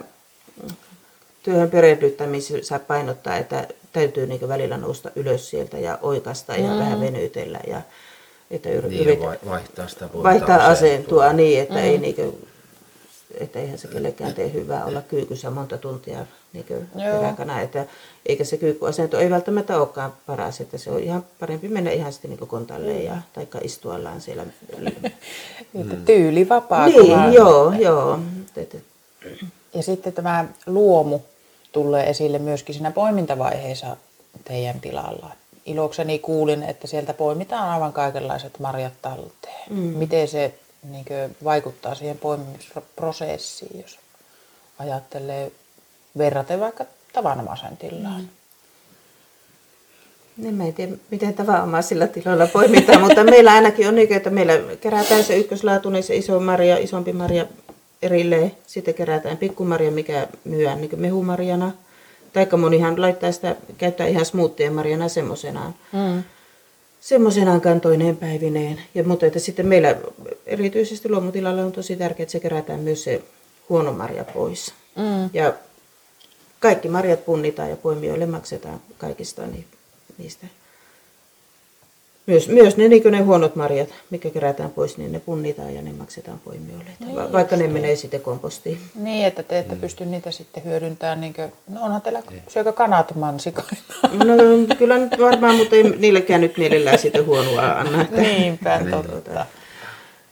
työhön 1.42 1.70
perehdyttämisessä 1.70 2.78
painottaa, 2.78 3.36
että 3.36 3.68
täytyy 3.92 4.26
niin 4.26 4.48
välillä 4.48 4.76
nousta 4.76 5.10
ylös 5.16 5.50
sieltä 5.50 5.78
ja 5.78 5.98
oikasta 6.02 6.56
ja 6.56 6.70
mm. 6.70 6.78
vähän 6.78 7.00
venytellä. 7.00 7.60
Ja, 7.66 7.82
että 8.50 8.68
Niin, 8.68 9.08
ja 9.08 9.20
vai- 9.20 9.38
vaihtaa 9.48 9.88
sitä 9.88 10.08
vaihtaa 10.22 10.56
asentoa. 10.56 10.70
asentua 10.70 11.32
niin, 11.32 11.60
että, 11.60 11.74
mm. 11.74 11.80
ei 11.80 11.98
niinku, 11.98 12.47
että 13.40 13.58
eihän 13.58 13.78
se 13.78 13.88
kellekään 13.88 14.34
tee 14.34 14.52
hyvää 14.52 14.84
olla 14.84 15.02
kyykyssä 15.02 15.50
monta 15.50 15.78
tuntia 15.78 16.26
peräkana. 16.96 17.60
Että, 17.60 17.86
eikä 18.26 18.44
se 18.44 18.56
kyykkyasento 18.56 19.18
ei 19.18 19.30
välttämättä 19.30 19.78
olekaan 19.78 20.12
paras, 20.26 20.60
että 20.60 20.78
se 20.78 20.90
on 20.90 21.00
ihan 21.00 21.24
parempi 21.40 21.68
mennä 21.68 21.90
ihan 21.90 22.12
sitten 22.12 22.30
niinku 22.30 22.46
kontalleen 22.46 23.04
ja 23.04 23.16
taikka 23.32 23.58
istuallaan 23.62 24.20
siellä. 24.20 24.46
Että 25.80 25.96
tyyli 26.06 26.48
vapaa. 26.48 26.86
niin, 26.86 27.32
joo, 27.32 27.72
joo. 27.72 28.18
Ja 29.74 29.82
sitten 29.82 30.12
tämä 30.12 30.44
luomu 30.66 31.20
tulee 31.72 32.10
esille 32.10 32.38
myöskin 32.38 32.74
siinä 32.74 32.90
poimintavaiheessa 32.90 33.96
teidän 34.44 34.80
tilalla. 34.80 35.30
Ilokseni 35.66 36.18
kuulin, 36.18 36.62
että 36.62 36.86
sieltä 36.86 37.14
poimitaan 37.14 37.68
aivan 37.68 37.92
kaikenlaiset 37.92 38.58
marjat 38.58 38.92
talteen. 39.02 39.64
Mm. 39.70 39.76
Miten 39.76 40.28
se 40.28 40.54
niin 40.82 41.06
vaikuttaa 41.44 41.94
siihen 41.94 42.18
poimimisprosessiin, 42.18 43.80
jos 43.80 43.98
ajattelee 44.78 45.52
verraten 46.18 46.60
vaikka 46.60 46.84
tavanomaisen 47.12 47.76
tilaan? 47.76 48.20
Mm. 48.20 48.28
Niin 50.36 50.54
mä 50.54 50.64
en 50.64 50.74
tiedä, 50.74 50.92
miten 51.10 51.34
tavanomaisilla 51.34 52.06
tiloilla 52.06 52.46
poimitaan, 52.46 53.00
mutta 53.00 53.24
meillä 53.24 53.52
ainakin 53.52 53.88
on 53.88 53.94
niin, 53.94 54.12
että 54.12 54.30
meillä 54.30 54.52
kerätään 54.80 55.24
se 55.24 55.36
ykköslaatuinen, 55.36 56.02
se 56.02 56.16
iso 56.16 56.40
marja, 56.40 56.78
isompi 56.78 57.12
marja 57.12 57.46
erilleen. 58.02 58.52
Sitten 58.66 58.94
kerätään 58.94 59.36
pikkumarja, 59.36 59.90
mikä 59.90 60.28
myydään 60.44 60.80
niin 60.80 61.00
mehumarjana. 61.00 61.72
Taikka 62.32 62.56
monihan 62.56 63.00
laittaa 63.00 63.32
sitä, 63.32 63.56
käyttää 63.78 64.06
ihan 64.06 64.24
smoothien 64.24 64.74
marjana 64.74 65.08
semmoisenaan. 65.08 65.74
Mm. 65.92 66.22
Semmoisenaan 67.00 67.60
kantoineen 67.60 68.16
päivineen. 68.16 68.80
Ja, 68.94 69.04
mutta 69.04 69.26
että 69.26 69.38
sitten 69.38 69.66
meillä 69.66 69.96
erityisesti 70.46 71.08
luomutilalla 71.08 71.62
on 71.62 71.72
tosi 71.72 71.96
tärkeää, 71.96 72.22
että 72.22 72.32
se 72.32 72.40
kerätään 72.40 72.80
myös 72.80 73.04
se 73.04 73.22
huono 73.68 73.92
marja 73.92 74.24
pois. 74.24 74.74
Mm. 74.96 75.30
Ja 75.32 75.54
kaikki 76.60 76.88
marjat 76.88 77.24
punnitaan 77.24 77.70
ja 77.70 77.76
poimijoille 77.76 78.26
maksetaan 78.26 78.80
kaikista 78.98 79.46
ni- 79.46 79.66
niistä. 80.18 80.46
Myös, 82.28 82.48
myös 82.48 82.76
ne, 82.76 82.88
niin 82.88 83.02
ne 83.10 83.20
huonot 83.20 83.56
marjat, 83.56 83.88
mikä 84.10 84.30
kerätään 84.30 84.70
pois, 84.70 84.98
niin 84.98 85.12
ne 85.12 85.20
punnitaan 85.20 85.74
ja 85.74 85.82
ne 85.82 85.92
maksetaan 85.92 86.38
poimijoille. 86.44 86.90
Niin, 87.00 87.16
Va- 87.16 87.32
vaikka 87.32 87.56
ne 87.56 87.68
menee 87.68 87.96
sitten 87.96 88.20
kompostiin. 88.20 88.78
Niin, 88.94 89.26
että 89.26 89.42
te 89.42 89.58
ette 89.58 89.76
pysty 89.76 90.04
niitä 90.06 90.30
sitten 90.30 90.64
hyödyntämään. 90.64 91.20
Niin 91.20 91.34
kuin, 91.34 91.52
no 91.68 91.80
onhan 91.82 92.02
teillä 92.02 92.22
syökö 92.48 92.72
kanat 92.72 93.14
mansikoita? 93.14 93.76
No 94.68 94.74
kyllä 94.78 94.98
nyt 94.98 95.20
varmaan, 95.20 95.56
mutta 95.56 95.76
ei 95.76 95.82
niillekään 95.82 96.40
nyt 96.40 96.56
mielellään 96.58 96.98
sitten 96.98 97.26
huonoa 97.26 97.62
anna. 97.62 98.02
Että, 98.02 98.20
Niinpä, 98.20 98.76
että, 98.76 98.90
totta. 98.90 99.12
tuota, 99.12 99.46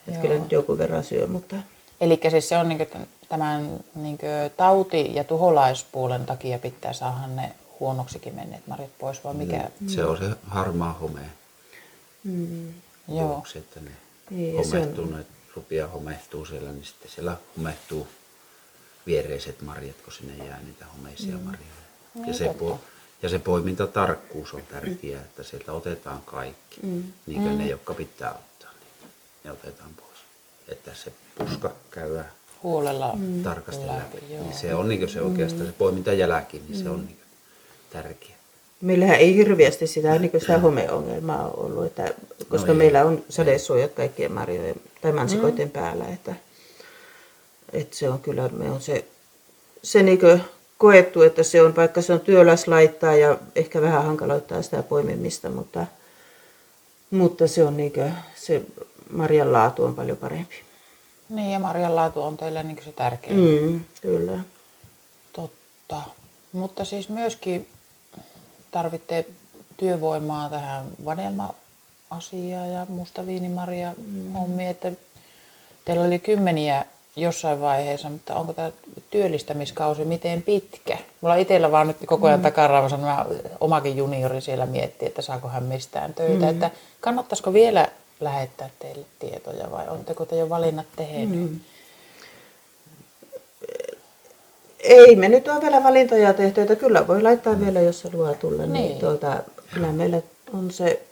että 0.09 0.21
kyllä 0.21 0.35
nyt 0.35 0.53
joku 0.53 0.79
verran 0.79 1.05
syö, 1.05 1.27
mutta 1.27 1.57
Eli 2.01 2.21
siis 2.31 2.49
se 2.49 2.57
on 2.59 2.69
niin 2.69 2.89
tämän 3.29 3.81
niin 3.95 4.19
tauti- 4.57 5.15
ja 5.15 5.25
tuholaispuolen 5.25 6.27
takia 6.27 6.59
pitää 6.59 6.93
saada 6.93 7.27
ne 7.35 7.53
huonoksikin 7.81 8.35
menneet 8.35 8.67
marjat 8.67 8.91
pois, 8.99 9.25
vai 9.25 9.35
mikä? 9.35 9.71
Se 9.87 10.05
on 10.05 10.19
se 10.19 10.25
harmaa 10.49 10.99
home. 12.27 12.75
Joo. 13.09 13.29
Vuoksi, 13.29 13.59
että 13.59 13.81
ne 13.81 13.91
Niin, 14.31 14.57
ja 14.57 14.65
se 14.65 14.69
on- 14.77 14.83
homehtuu, 14.83 15.07
ne 15.07 15.27
rupeaa 15.57 15.89
homehtuu 15.89 16.45
siellä, 16.47 16.73
niin 16.73 16.85
sitten 16.85 17.11
siellä 17.11 17.37
homehtuu 17.57 18.09
viereiset 19.07 19.63
marjat, 19.63 19.97
kun 20.05 20.13
sinne 20.13 20.45
jää 20.45 20.61
niitä 20.63 20.87
homeisia 20.97 21.37
marjoja. 21.39 21.67
Ja 22.27 22.35
se, 22.35 22.55
po, 22.59 22.81
ja 23.23 23.29
se 23.29 23.39
poimintatarkkuus 23.39 24.55
on 24.55 24.63
tärkeää, 24.63 25.21
että 25.23 25.43
sieltä 25.43 25.73
otetaan 25.73 26.23
kaikki, 26.23 26.81
niin 27.27 27.43
kuin 27.43 27.59
ne, 27.59 27.67
jotka 27.69 27.95
pitää 27.95 28.31
ottaa, 28.35 28.71
niin 28.81 29.11
ne 29.45 29.53
otetaan 29.53 29.91
pois. 29.95 30.19
Että 30.69 30.95
se 30.95 31.13
puska 31.39 31.73
käydään 31.91 32.33
Huolella 32.63 33.19
tarkasti 33.43 33.87
läpi. 33.87 33.99
läpi, 34.17 34.33
joo. 34.35 34.43
Niin 34.43 34.55
se 34.55 34.75
on 34.75 34.89
niin 34.89 35.09
se 35.09 35.21
oikeastaan 35.23 35.67
se 35.67 35.73
poimintajälki, 35.73 36.63
niin 36.69 36.83
se 36.83 36.89
on 36.91 37.07
niin 37.07 37.21
tärkeä. 37.93 38.36
Meillähän 38.81 39.17
ei 39.17 39.37
hirveästi 39.37 39.87
sitä, 39.87 40.19
niin 40.19 40.31
sitä 40.39 40.59
homeongelmaa 40.59 41.49
ole 41.49 41.67
ollut, 41.67 41.87
että, 41.87 42.15
koska 42.49 42.67
No 42.67 42.73
ei. 42.73 42.79
meillä 42.79 43.05
on 43.05 43.25
sadesuojat 43.29 43.93
kaikkien 43.93 44.33
marjojen 44.33 44.77
tai 45.03 45.13
mansikoiden 45.13 45.69
mm. 45.69 45.73
päällä. 45.73 46.05
Että, 46.05 46.35
että 47.73 47.97
se 47.97 48.09
on 48.09 48.19
kyllä, 48.19 48.49
me 48.49 48.71
on 48.71 48.81
se, 48.81 49.05
se 49.83 50.03
niin 50.03 50.19
koettu, 50.79 51.23
että 51.23 51.43
se 51.43 51.63
on, 51.63 51.77
vaikka 51.77 52.03
se 52.03 52.13
on 52.13 52.21
työläs 52.21 52.69
laittaa 52.69 53.15
ja 53.15 53.39
ehkä 53.55 53.83
vähän 53.83 54.05
hankaloittaa 54.05 54.63
sitä 54.63 54.83
poimimista, 54.83 55.51
mutta, 55.51 55.87
mutta 57.11 57.47
se 57.47 57.65
on 57.65 57.77
niin 57.77 57.93
kuin, 57.93 58.13
se 58.35 58.63
marjan 59.11 59.53
laatu 59.53 59.85
on 59.85 59.95
paljon 59.95 60.17
parempi. 60.17 60.55
Niin, 61.29 61.53
ja 61.53 61.59
marjan 61.59 61.97
laatu 61.97 62.23
on 62.23 62.37
teille 62.37 62.63
niin 62.63 62.79
se 62.85 62.93
tärkein. 62.93 63.37
Mm, 63.37 63.81
kyllä. 64.03 64.39
Totta. 65.33 66.03
Mutta 66.53 66.85
siis 66.85 67.09
myöskin 67.09 67.69
tarvitte 68.77 69.27
työvoimaa 69.77 70.51
tähän 70.51 70.87
vadelma-asiaan 71.05 72.73
ja 72.73 72.87
mustaviinimaria 72.89 73.95
hommia, 74.35 74.71
että 74.71 74.93
teillä 75.85 76.05
oli 76.05 76.19
kymmeniä 76.19 76.85
jossain 77.17 77.61
vaiheessa, 77.61 78.11
mutta 78.11 78.35
onko 78.35 78.53
tämä 78.53 78.73
työllistämiskausi 79.11 80.05
miten 80.05 80.43
pitkä? 80.43 80.99
Mulla 81.21 81.35
itsellä 81.35 81.71
vaan 81.71 81.87
nyt 81.87 81.97
koko 82.07 82.27
ajan 82.27 82.41
mm. 82.41 82.43
takaraavassa 82.43 82.97
mä 82.97 83.27
omakin 83.61 83.97
juniori 83.97 84.41
siellä 84.41 84.67
miettii, 84.67 85.09
että 85.09 85.23
saako 85.23 85.49
hän 85.49 85.63
mistään 85.63 86.15
töitä, 86.15 86.45
mm. 86.47 86.51
että 86.51 86.71
kannattaisiko 87.01 87.53
vielä 87.53 87.89
lähettää 88.21 88.71
teille 88.79 89.07
tietoja 89.19 89.71
vai 89.71 89.89
oletteko 89.89 90.25
te 90.25 90.37
jo 90.37 90.49
valinnat 90.49 90.87
tehneet? 90.97 91.29
Mm. 91.29 91.61
Ei 94.87 95.17
me 95.17 95.29
nyt 95.29 95.49
ole 95.49 95.61
vielä 95.63 95.83
valintoja 95.83 96.35
tehty, 96.35 96.61
että 96.61 96.77
kyllä 96.77 97.07
voi 97.07 97.23
laittaa 97.23 97.61
vielä, 97.61 97.81
jos 97.81 98.05
haluaa 98.05 98.35
tulla. 98.35 98.63
Niin. 98.63 98.73
Niin. 98.73 98.99
Tuota, 98.99 99.43
kyllä 99.75 99.93
meillä 99.93 100.23
on 100.53 100.71
se 100.71 101.03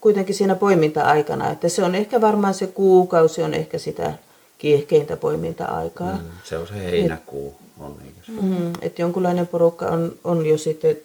kuitenkin 0.00 0.34
siinä 0.34 0.54
poiminta-aikana, 0.54 1.50
että 1.50 1.68
se 1.68 1.84
on 1.84 1.94
ehkä 1.94 2.20
varmaan 2.20 2.54
se 2.54 2.66
kuukausi 2.66 3.42
on 3.42 3.54
ehkä 3.54 3.78
sitä 3.78 4.12
kiihkeintä 4.58 5.16
poiminta-aikaa. 5.16 6.12
Mm, 6.12 6.30
se 6.44 6.58
on 6.58 6.66
se 6.66 6.74
heinäkuu. 6.74 7.54
On, 7.80 7.96
eikö 8.06 8.20
se? 8.26 8.32
Mm. 8.32 8.72
Että 8.82 9.02
jonkunlainen 9.02 9.46
porukka 9.46 9.86
on, 9.86 10.12
on 10.24 10.46
jo 10.46 10.58
sitten 10.58 10.96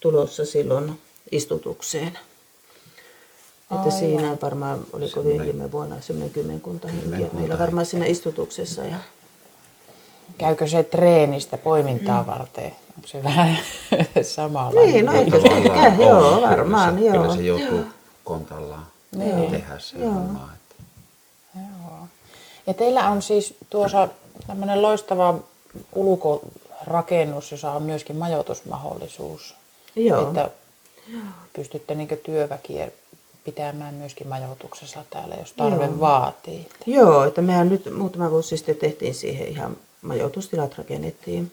tulossa 0.00 0.44
silloin 0.44 1.00
istutukseen. 1.32 2.18
Että 3.74 3.90
siinä 3.90 4.36
varmaan, 4.42 4.86
oliko 4.92 5.24
viime 5.24 5.72
vuonna 5.72 6.00
semmoinen 6.00 6.30
kymmenkunta 6.30 6.88
henkiä 6.88 7.28
meillä 7.32 7.58
varmaan 7.58 7.86
siinä 7.86 8.06
istutuksessa. 8.06 8.82
Ja, 8.84 8.96
Käykö 10.38 10.66
se 10.66 10.82
treenistä 10.82 11.58
poimintaa 11.58 12.26
varten? 12.26 12.72
Onko 12.96 13.08
se 13.08 13.24
vähän 13.24 13.58
samalla? 14.22 14.80
Niin, 14.80 15.06
no 15.06 15.12
eikö 15.12 15.40
se 15.40 15.48
on. 15.48 15.64
joo, 16.00 16.34
Kyllä 16.34 16.50
varmaan, 16.50 16.98
se, 16.98 17.04
joo. 17.04 17.22
Kyllä 17.22 17.36
se 17.36 17.42
joutuu 17.42 17.84
kontallaan 18.24 18.86
tehdä 19.50 19.78
se 19.78 19.98
homma. 19.98 20.48
Että. 20.54 20.82
Joo. 21.54 21.98
Ja 22.66 22.74
teillä 22.74 23.10
on 23.10 23.22
siis 23.22 23.54
tuossa 23.70 24.08
tämmöinen 24.46 24.82
loistava 24.82 25.34
ulkorakennus, 25.94 27.50
jossa 27.50 27.72
on 27.72 27.82
myöskin 27.82 28.16
majoitusmahdollisuus. 28.16 29.54
Joo. 29.96 30.28
Että 30.28 30.50
pystytte 31.52 31.94
niin 31.94 32.08
työväkiä 32.22 32.88
pitämään 33.44 33.94
myöskin 33.94 34.28
majoituksessa 34.28 35.04
täällä, 35.10 35.34
jos 35.34 35.52
tarve 35.52 35.84
Joo. 35.84 36.00
vaatii. 36.00 36.68
Joo, 36.86 37.24
että 37.24 37.42
mehän 37.42 37.68
nyt 37.68 37.96
muutama 37.96 38.30
vuosi 38.30 38.56
sitten 38.56 38.76
tehtiin 38.76 39.14
siihen 39.14 39.48
ihan 39.48 39.76
majoitustilat 40.06 40.78
rakennettiin. 40.78 41.52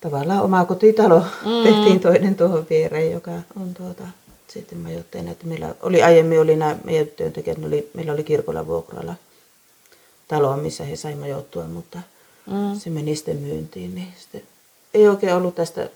Tavallaan 0.00 0.42
oma 0.42 0.64
kotitalo 0.64 1.18
mm. 1.20 1.62
tehtiin 1.64 2.00
toinen 2.00 2.34
tuohon 2.34 2.66
viereen, 2.70 3.12
joka 3.12 3.30
on 3.30 3.74
tuota, 3.74 4.02
sitten 4.48 4.78
majoitteena. 4.78 5.30
Että 5.30 5.46
meillä 5.46 5.74
oli 5.82 6.02
aiemmin 6.02 6.40
oli 6.40 6.56
nämä 6.56 6.76
meidän 6.84 7.06
työntekijät, 7.06 7.58
ne 7.58 7.66
oli, 7.66 7.90
meillä 7.94 8.12
oli 8.12 8.24
kirkolla 8.24 8.66
vuokralla 8.66 9.14
taloon, 10.28 10.58
missä 10.58 10.84
he 10.84 10.96
saivat 10.96 11.20
majoittua, 11.20 11.64
mutta 11.64 11.98
mm. 12.46 12.80
se 12.80 12.90
meni 12.90 13.16
sitten 13.16 13.36
myyntiin. 13.36 13.94
Niin 13.94 14.12
sitten 14.18 14.42
ei 14.94 15.08
oikein 15.08 15.34
ollut 15.34 15.54
tästä 15.54 15.88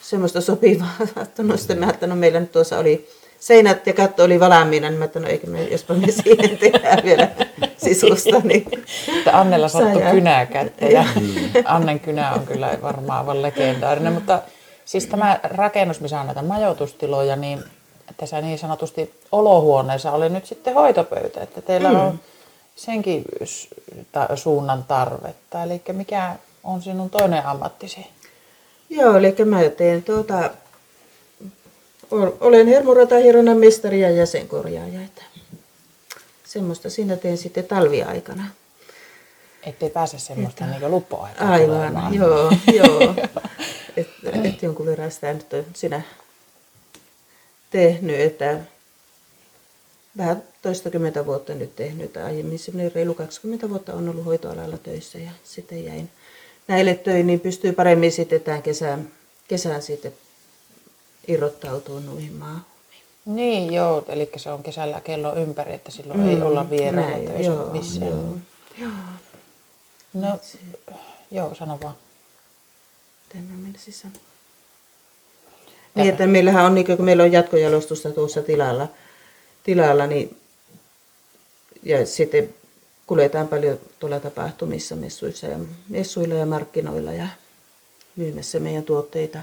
semmoista 0.00 0.40
sopivaa. 0.40 0.96
No 1.38 1.56
sitten 1.56 1.78
mä 1.78 1.86
ajattelin, 1.86 2.10
no 2.10 2.16
meillä 2.16 2.40
nyt 2.40 2.52
tuossa 2.52 2.78
oli 2.78 3.08
seinät 3.40 3.86
ja 3.86 3.92
katto 3.92 4.24
oli 4.24 4.40
valmiina, 4.40 4.88
niin 4.88 4.98
mä 4.98 5.02
ajattelin, 5.04 5.24
no 5.24 5.30
eikö 5.30 5.46
me, 5.46 5.64
jospa 5.64 5.94
me 5.94 6.12
siihen 6.22 6.58
tehdään 6.58 7.04
vielä 7.04 7.30
sisusta. 7.84 8.40
Niin 8.44 8.84
Että 9.18 9.40
Annella 9.40 9.68
sattui 9.68 10.02
kynää 10.10 10.46
kättä 10.46 10.86
ja 10.86 11.04
Annen 11.64 12.00
kynä 12.00 12.32
on 12.32 12.46
kyllä 12.46 12.78
varmaan 12.82 13.18
aivan 13.18 13.42
legendaarinen, 13.42 14.12
mutta 14.12 14.42
siis 14.84 15.06
tämä 15.06 15.40
rakennus, 15.42 16.00
missä 16.00 16.20
on 16.20 16.26
näitä 16.26 16.42
majoitustiloja, 16.42 17.36
niin 17.36 17.64
tässä 18.16 18.40
niin 18.40 18.58
sanotusti 18.58 19.14
olohuoneessa 19.32 20.12
oli 20.12 20.28
nyt 20.28 20.46
sitten 20.46 20.74
hoitopöytä, 20.74 21.40
että 21.40 21.62
teillä 21.62 21.88
on 21.88 22.20
senkin 22.76 23.24
ta- 24.12 24.36
suunnan 24.36 24.84
tarvetta. 24.84 25.62
Eli 25.62 25.82
mikä 25.92 26.36
on 26.64 26.82
sinun 26.82 27.10
toinen 27.10 27.46
ammattisi? 27.46 28.06
Joo, 28.90 29.16
eli 29.16 29.34
mä 29.44 29.58
teen 29.76 30.02
tuota, 30.02 30.50
ol- 32.10 32.30
olen 32.40 32.66
hermoratahironan 32.66 33.56
mestari 33.56 34.00
ja 34.00 34.10
jäsenkorjaaja. 34.10 35.00
Että 35.00 35.22
semmoista 36.54 36.90
siinä 36.90 37.16
teen 37.16 37.38
sitten 37.38 37.64
talviaikana. 37.64 38.44
Ettei 39.62 39.90
pääse 39.90 40.18
semmoista 40.18 40.66
niin 40.66 40.90
luppoaikaa 40.90 41.48
Aivan, 41.48 41.76
tulemaan. 41.76 42.14
joo, 42.14 42.52
joo. 42.78 43.14
Et, 43.96 44.08
et 44.44 44.62
jonkun 44.62 44.86
verran 44.86 45.10
sitä 45.10 45.32
nyt 45.32 45.52
on 45.52 45.64
sinä 45.74 46.02
tehnyt, 47.70 48.20
että 48.20 48.60
vähän 50.16 50.42
toistakymmentä 50.62 51.26
vuotta 51.26 51.54
nyt 51.54 51.76
tehnyt. 51.76 52.06
että 52.06 52.24
Aiemmin 52.24 52.58
semmoinen 52.58 52.92
reilu 52.92 53.14
20 53.14 53.70
vuotta 53.70 53.94
on 53.94 54.08
ollut 54.08 54.24
hoitoalalla 54.24 54.78
töissä 54.78 55.18
ja 55.18 55.30
sitten 55.44 55.84
jäin 55.84 56.10
näille 56.68 56.94
töihin, 56.94 57.26
niin 57.26 57.40
pystyy 57.40 57.72
paremmin 57.72 58.12
sitten 58.12 58.40
tämän 58.40 58.62
kesän, 58.62 59.10
kesän 59.48 59.82
sitten 59.82 60.12
irrottautumaan 61.28 62.06
noihin 62.06 62.32
maahan. 62.32 62.73
Niin, 63.24 63.72
joo, 63.72 64.04
eli 64.08 64.30
se 64.36 64.50
on 64.50 64.62
kesällä 64.62 65.00
kello 65.00 65.34
ympäri, 65.36 65.74
että 65.74 65.90
silloin 65.90 66.20
mm, 66.20 66.28
ei 66.28 66.42
olla 66.42 66.70
vierailla 66.70 67.10
näin, 67.10 67.26
töissä 67.26 67.52
joo, 67.52 67.72
missään. 67.72 68.10
joo. 68.78 68.92
No, 70.14 70.38
joo, 71.30 71.54
sano 71.54 71.78
vaan. 71.82 71.94
Mitä 73.34 73.52
mä 73.52 73.56
menisin 73.66 73.92
sanoa? 73.92 74.18
Niin, 75.94 76.08
että 76.08 76.26
meillähän 76.26 76.64
on, 76.64 76.74
niin 76.74 76.86
kun 76.86 77.04
meillä 77.04 77.22
on 77.22 77.32
jatkojalostusta 77.32 78.10
tuossa 78.10 78.42
tilalla, 78.42 78.88
tilalla 79.64 80.06
niin, 80.06 80.36
ja 81.82 82.06
sitten 82.06 82.54
kuljetaan 83.06 83.48
paljon 83.48 83.78
tuolla 83.98 84.20
tapahtumissa, 84.20 84.96
messuissa 84.96 85.46
ja, 85.46 85.58
messuilla 85.88 86.34
ja 86.34 86.46
markkinoilla 86.46 87.12
ja 87.12 87.26
myymässä 88.16 88.60
meidän 88.60 88.84
tuotteita, 88.84 89.38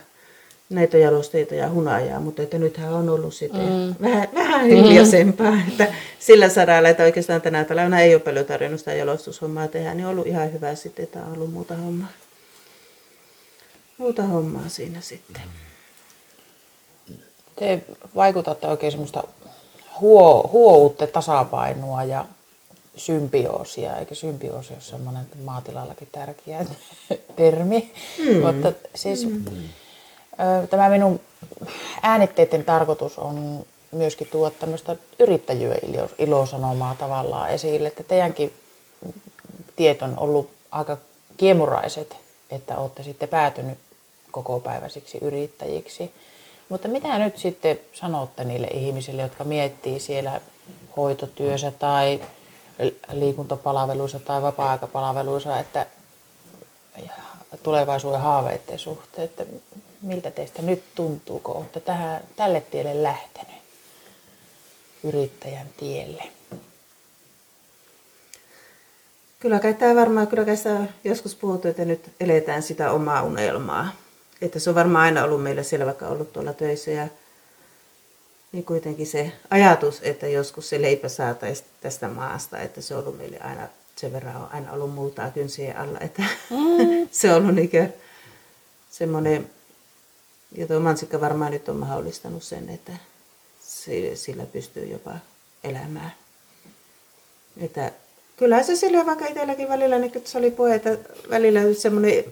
näitä 0.71 0.97
jalosteita 0.97 1.55
ja 1.55 1.69
hunajaa, 1.69 2.19
mutta 2.19 2.41
että 2.41 2.57
nythän 2.57 2.93
on 2.93 3.09
ollut 3.09 3.33
sitten 3.33 3.69
mm. 3.69 3.95
vähän, 4.01 4.27
vähän 4.33 4.65
hiljaisempaa, 4.65 5.57
että 5.67 5.93
sillä 6.19 6.49
saralla, 6.49 6.89
että 6.89 7.03
oikeastaan 7.03 7.41
tänä 7.41 7.63
talvena 7.63 7.99
ei 7.99 8.15
ole 8.15 8.21
paljon 8.21 8.45
tarvinnut 8.45 8.79
sitä 8.79 8.93
jalostushommaa 8.93 9.67
tehdä, 9.67 9.93
niin 9.93 10.05
on 10.05 10.11
ollut 10.11 10.27
ihan 10.27 10.53
hyvä 10.53 10.75
sitten, 10.75 11.03
että 11.03 11.19
on 11.19 11.33
ollut 11.33 11.53
muuta 11.53 11.75
hommaa 11.75 12.07
muuta 14.01 14.23
hommaa 14.23 14.69
siinä 14.69 15.01
sitten. 15.01 15.43
Te 17.55 17.81
vaikutatte 18.15 18.67
oikein 18.67 18.91
semmoista 18.91 19.23
huo, 20.01 20.49
huoutte 20.51 21.07
tasapainoa 21.07 22.03
ja 22.03 22.25
symbioosia, 22.95 23.97
eikä 23.97 24.15
symbioosi 24.15 24.73
ole 24.73 24.81
semmoinen 24.81 25.25
maatilallakin 25.43 26.07
tärkeä 26.11 26.65
termi. 27.35 27.91
Mm. 28.19 28.55
Mutta 28.55 28.73
siis 28.95 29.25
mm. 29.25 29.43
Tämä 30.69 30.89
minun 30.89 31.19
äänitteiden 32.01 32.65
tarkoitus 32.65 33.19
on 33.19 33.65
myöskin 33.91 34.27
tuoda 34.31 34.55
tämmöistä 34.59 34.95
yrittäjyyden 35.19 35.89
ilo- 35.89 36.15
ilosanomaa 36.17 36.95
tavallaan 36.95 37.49
esille, 37.49 37.87
että 37.87 38.03
teidänkin 38.03 38.53
tiet 39.75 40.01
on 40.01 40.13
ollut 40.19 40.49
aika 40.71 40.97
kiemuraiset, 41.37 42.17
että 42.51 42.77
olette 42.77 43.03
sitten 43.03 43.29
päätynyt 43.29 43.77
kokopäiväisiksi 44.31 45.17
yrittäjiksi. 45.21 46.13
Mutta 46.69 46.87
mitä 46.87 47.19
nyt 47.19 47.37
sitten 47.37 47.79
sanotte 47.93 48.43
niille 48.43 48.67
ihmisille, 48.67 49.21
jotka 49.21 49.43
miettii 49.43 49.99
siellä 49.99 50.41
hoitotyössä 50.97 51.71
tai 51.71 52.21
liikuntapalveluissa 53.11 54.19
tai 54.19 54.41
vapaa-aikapalveluissa, 54.41 55.59
että 55.59 55.85
tulevaisuuden 57.63 58.21
haaveiden 58.21 58.79
suhteen, 58.79 59.25
että 59.25 59.45
miltä 60.01 60.31
teistä 60.31 60.61
nyt 60.61 60.83
tuntuu, 60.95 61.39
kun 61.39 61.55
olette 61.55 61.79
tähän, 61.79 62.21
tälle 62.35 62.61
tielle 62.61 63.03
lähtenyt 63.03 63.55
yrittäjän 65.03 65.67
tielle? 65.77 66.23
Kyllä 69.39 69.59
kai 69.59 69.73
tämä 69.73 69.95
varmaan, 69.95 70.27
kyllä 70.27 70.45
kai 70.45 70.57
sitä 70.57 70.79
joskus 71.03 71.35
puhuttu, 71.35 71.67
että 71.67 71.85
nyt 71.85 72.11
eletään 72.19 72.63
sitä 72.63 72.91
omaa 72.91 73.23
unelmaa. 73.23 73.91
Että 74.41 74.59
se 74.59 74.69
on 74.69 74.75
varmaan 74.75 75.03
aina 75.03 75.23
ollut 75.23 75.43
meillä 75.43 75.63
siellä, 75.63 75.85
vaikka 75.85 76.07
ollut 76.07 76.33
tuolla 76.33 76.53
töissä 76.53 76.91
ja 76.91 77.07
niin 78.51 78.65
kuitenkin 78.65 79.07
se 79.07 79.31
ajatus, 79.49 79.99
että 80.03 80.27
joskus 80.27 80.69
se 80.69 80.81
leipä 80.81 81.09
saataisiin 81.09 81.67
tästä 81.81 82.07
maasta, 82.07 82.59
että 82.59 82.81
se 82.81 82.95
on 82.95 83.03
ollut 83.03 83.17
meille 83.17 83.39
aina, 83.39 83.67
sen 83.95 84.13
verran 84.13 84.35
on 84.35 84.49
aina 84.53 84.71
ollut 84.71 84.93
multaa 84.93 85.29
kynsien 85.31 85.77
alla, 85.77 85.99
että 85.99 86.23
mm. 86.49 87.07
se 87.11 87.33
on 87.33 87.41
ollut 87.41 87.55
niin 87.55 87.93
semmoinen, 88.89 89.49
ja 90.57 90.67
tuo 90.67 90.79
mansikka 90.79 91.21
varmaan 91.21 91.51
nyt 91.51 91.69
on 91.69 91.75
mahdollistanut 91.75 92.43
sen, 92.43 92.69
että 92.69 92.91
sillä 94.15 94.43
pystyy 94.45 94.85
jopa 94.85 95.11
elämään. 95.63 96.11
Että 97.57 97.91
kyllähän 98.37 98.65
se 98.65 98.75
silleen 98.75 99.05
vaikka 99.05 99.25
itselläkin 99.25 99.69
välillä, 99.69 99.99
niin 99.99 100.11
kun 100.11 100.21
se 100.25 100.37
oli 100.37 100.51
puhe, 100.51 100.75
että 100.75 100.97
välillä 101.29 101.61
semmoinen 101.73 102.23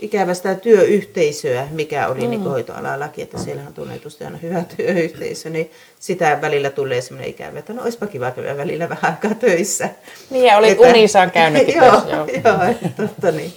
ikävä 0.00 0.34
sitä 0.34 0.54
työyhteisöä, 0.54 1.68
mikä 1.70 2.08
oli 2.08 2.20
mm. 2.20 2.30
niin 2.30 2.42
hoitoalallakin, 2.42 3.22
että 3.24 3.38
siellä 3.38 3.62
on 3.66 3.74
tunnetusti 3.74 4.24
aina 4.24 4.38
hyvä 4.38 4.64
työyhteisö, 4.76 5.50
niin 5.50 5.70
sitä 6.00 6.38
välillä 6.40 6.70
tulee 6.70 7.00
semmoinen 7.00 7.30
ikävä, 7.30 7.58
että 7.58 7.72
no 7.72 7.82
olisipa 7.82 8.06
kiva 8.06 8.30
käydä 8.30 8.56
välillä 8.56 8.88
vähän 8.88 9.12
aikaa 9.12 9.34
töissä. 9.34 9.88
Niin, 10.30 10.44
ja 10.44 10.56
oli 10.56 10.70
Että- 10.70 10.88
unissaan 10.88 11.30
käynyt 11.30 11.68
joo, 11.76 11.86
joo. 11.86 12.26
joo, 12.44 12.62
että 12.62 12.88
totta 13.02 13.30
niin. 13.30 13.52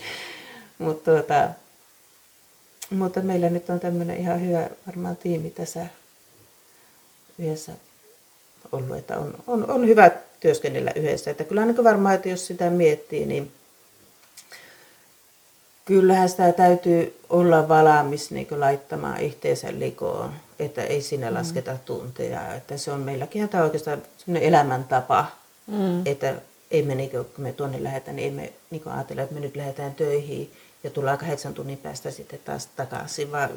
Mutta, 0.78 1.12
tuota, 1.12 1.50
mutta 2.90 3.22
meillä 3.22 3.50
nyt 3.50 3.70
on 3.70 3.80
tämmöinen 3.80 4.18
ihan 4.18 4.48
hyvä 4.48 4.70
varmaan 4.88 5.18
tiimi 5.18 5.50
tässä 5.50 5.86
yhdessä 7.40 7.72
ollut, 8.72 8.98
että 8.98 9.18
on, 9.18 9.34
on, 9.48 9.72
on 9.72 9.88
hyvä 9.88 10.12
työskennellä 10.40 10.92
yhdessä. 10.96 11.32
Että 11.32 11.44
kyllä 11.44 11.66
niin 11.66 11.84
varmaan, 11.84 12.16
että 12.16 12.30
jos 12.30 12.48
sitä 12.48 12.70
miettii, 12.70 13.26
niin 13.26 13.52
kyllähän 15.86 16.30
sitä 16.30 16.54
täytyy 16.54 17.20
olla 17.30 17.68
valmis 17.68 18.32
niin 18.32 18.48
laittamaan 18.52 19.22
itteensä 19.22 19.68
likoon, 19.72 20.34
että 20.60 20.84
ei 20.84 21.02
sinne 21.02 21.32
lasketa 21.32 21.78
tunteja. 21.86 22.54
Että 22.56 22.78
se 22.78 22.92
on 22.92 23.00
meilläkin 23.00 23.50
tämä 23.50 23.64
oikeastaan 23.64 24.02
sellainen 24.18 24.50
elämäntapa, 24.50 25.26
mm. 25.68 26.02
että 26.06 26.36
ei 26.72 26.82
me, 26.84 26.96
niin 26.96 27.10
kun 27.10 27.26
me 27.38 27.54
tuonne 27.54 27.84
lähdetään, 27.84 28.16
niin 28.16 28.26
ei 28.26 28.32
me 28.32 28.54
niin 28.70 28.88
ajatella, 28.88 29.22
että 29.22 29.36
me 29.36 29.42
nyt 29.42 29.56
lähdetään 29.56 29.96
töihin 29.96 30.52
ja 30.84 30.90
tullaan 30.90 31.18
kahdeksan 31.18 31.54
tunnin 31.54 31.78
päästä 31.78 32.12
sitten 32.12 32.40
taas 32.40 32.66
takaisin, 32.66 33.32
vaan 33.32 33.50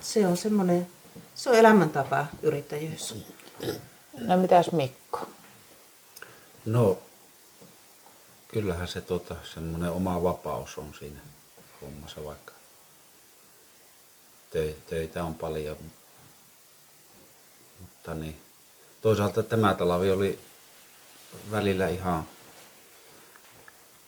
se- 0.00 0.26
on 0.26 0.36
semmoinen, 0.36 0.86
se 1.34 1.50
on 1.50 1.56
elämäntapa 1.56 2.26
yrittäjyys. 2.42 3.14
No 4.18 4.36
mitäs 4.36 4.72
Mikko? 4.72 5.28
No, 6.66 6.98
kyllähän 8.48 8.88
se 8.88 9.00
tota, 9.00 9.36
semmoinen 9.54 9.90
oma 9.90 10.22
vapaus 10.22 10.78
on 10.78 10.94
siinä 10.98 11.20
hommassa, 11.82 12.24
vaikka 12.24 12.52
tö, 14.50 14.72
töitä 14.90 15.24
on 15.24 15.34
paljon. 15.34 15.76
Mutta 17.80 18.14
niin, 18.14 18.40
toisaalta 19.02 19.42
tämä 19.42 19.74
talvi 19.74 20.10
oli 20.10 20.38
välillä 21.50 21.88
ihan 21.88 22.24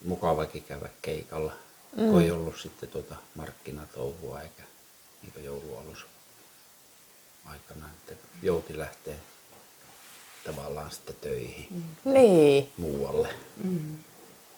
mukavakin 0.05 0.63
käydä 0.65 0.89
keikalla, 1.03 1.53
mm. 1.97 2.11
kun 2.11 2.23
ei 2.23 2.31
ollut 2.31 2.61
sitten 2.61 2.89
tuota 2.89 3.15
markkinatouhua 3.35 4.41
eikä 4.41 4.63
niin 5.23 5.45
joulualus 5.45 6.07
aikana, 7.47 7.87
että 7.89 8.27
jouti 8.43 8.79
lähteä 8.79 9.15
tavallaan 10.47 10.91
sitten 10.91 11.17
töihin 11.21 11.69
Niin. 12.05 12.69
muualle. 12.77 13.29
Mm. 13.65 13.97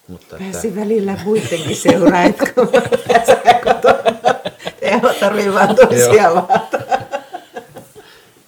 Mutta 0.08 0.36
että, 0.36 0.50
Pääsi 0.52 0.76
välillä 0.76 1.18
muidenkin 1.24 1.76
seuraa, 1.76 2.22
että 2.22 2.52
kun 2.52 2.68
pääsee 3.08 3.60
kotona. 3.64 4.34
Ei 4.80 5.20
tarvitse 5.20 5.52
vaan 5.54 5.76
toisia 5.76 6.34
vaata. 6.34 6.78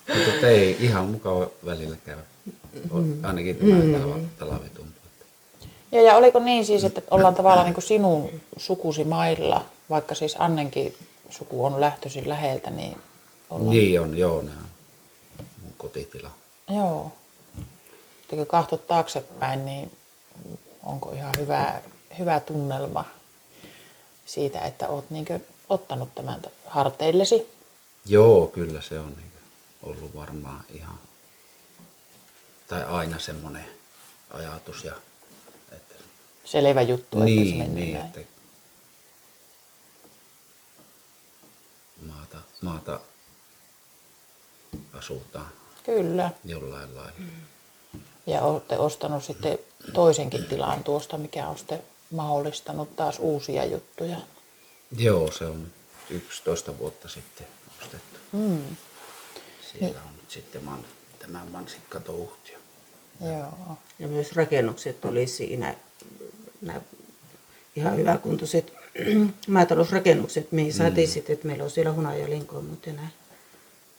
mutta 0.09 0.33
että 0.35 0.49
ei 0.49 0.77
ihan 0.81 1.05
mukava 1.07 1.51
välillä 1.66 1.96
käydä. 2.07 2.22
Mm. 2.92 3.25
Ainakin 3.25 3.57
tämä 3.57 4.07
mm. 4.16 4.29
talvitu. 4.38 4.87
Ja, 5.92 6.03
ja 6.03 6.16
oliko 6.16 6.38
niin 6.38 6.66
siis, 6.66 6.85
että 6.85 7.03
ollaan 7.11 7.35
tavallaan 7.35 7.66
niin 7.66 7.75
kuin 7.75 7.85
sinun 7.85 8.40
sukusi 8.57 9.05
mailla, 9.05 9.64
vaikka 9.90 10.14
siis 10.14 10.37
Annenkin 10.38 10.94
suku 11.31 11.64
on 11.64 11.81
lähtöisin 11.81 12.29
läheltä, 12.29 12.70
niin 12.70 12.99
ollaan... 13.51 13.70
Niin 13.70 14.01
on, 14.01 14.18
joo, 14.18 14.42
ne 14.42 14.51
on 14.51 14.68
mun 15.62 15.75
kotitila. 15.79 16.31
Joo. 16.68 17.12
Mutta 18.18 18.37
kun 18.37 18.46
katsot 18.46 18.87
taaksepäin, 18.87 19.66
niin 19.66 19.92
onko 20.83 21.12
ihan 21.12 21.35
hyvä, 21.38 21.81
hyvä 22.18 22.40
tunnelma 22.40 23.05
siitä, 24.27 24.61
että 24.61 24.88
olet 24.88 25.11
niin 25.11 25.27
ottanut 25.68 26.14
tämän 26.14 26.42
harteillesi? 26.66 27.51
Joo, 28.07 28.46
kyllä 28.46 28.81
se 28.81 28.99
on 28.99 29.12
niin 29.16 29.33
ollut 29.83 30.16
varmaan 30.16 30.64
ihan, 30.75 30.99
tai 32.68 32.85
aina 32.85 33.18
semmoinen 33.18 33.64
ajatus. 34.31 34.85
Ja, 34.85 34.92
Selvä 36.47 36.83
juttu, 36.83 37.17
että 37.17 37.29
se 37.29 37.35
niin, 37.35 37.57
menee 37.59 37.75
niin 37.75 37.95
näin. 37.95 38.07
että 38.07 38.21
maata, 42.07 42.39
maata 42.61 43.01
asutaan 44.93 45.49
Kyllä. 45.85 46.31
jollain 46.45 46.95
lailla. 46.97 47.13
Ja 48.27 48.43
olette 48.43 48.77
ostanut 48.79 49.25
sitten 49.25 49.59
toisenkin 49.93 50.45
tilan 50.45 50.85
tuosta, 50.85 51.19
mikä 51.19 51.49
on 51.49 51.59
sitten 51.59 51.83
mahdollistanut 52.11 52.97
taas 52.97 53.19
uusia 53.19 53.65
juttuja. 53.65 54.17
Joo, 54.97 55.31
se 55.33 55.45
on 55.45 55.67
11 56.11 56.79
vuotta 56.79 57.09
sitten 57.09 57.47
ostettu. 57.83 58.19
Mm. 58.33 58.77
Siellä 59.73 60.01
on 60.09 60.17
nyt 60.17 60.31
sitten 60.31 60.65
man, 60.65 60.85
tämä 61.19 61.45
mansikkatouhut. 61.53 62.53
ja- 62.53 62.59
Joo. 63.39 63.79
Ja 63.99 64.09
myös 64.09 64.33
rakennukset 64.33 65.05
oli 65.05 65.27
siinä, 65.27 65.75
nämä 66.61 66.81
ihan 67.77 67.97
hyväkuntoiset 67.97 68.73
maatalousrakennukset, 69.49 70.53
mihin 70.53 70.73
saatiin 70.73 71.09
sitten, 71.09 71.35
että 71.35 71.47
meillä 71.47 71.64
on 71.64 71.71
siellä 71.71 71.92
hunaja 71.92 72.31
linkoa, 72.31 72.61
mutta 72.61 72.90
nämä 72.90 73.09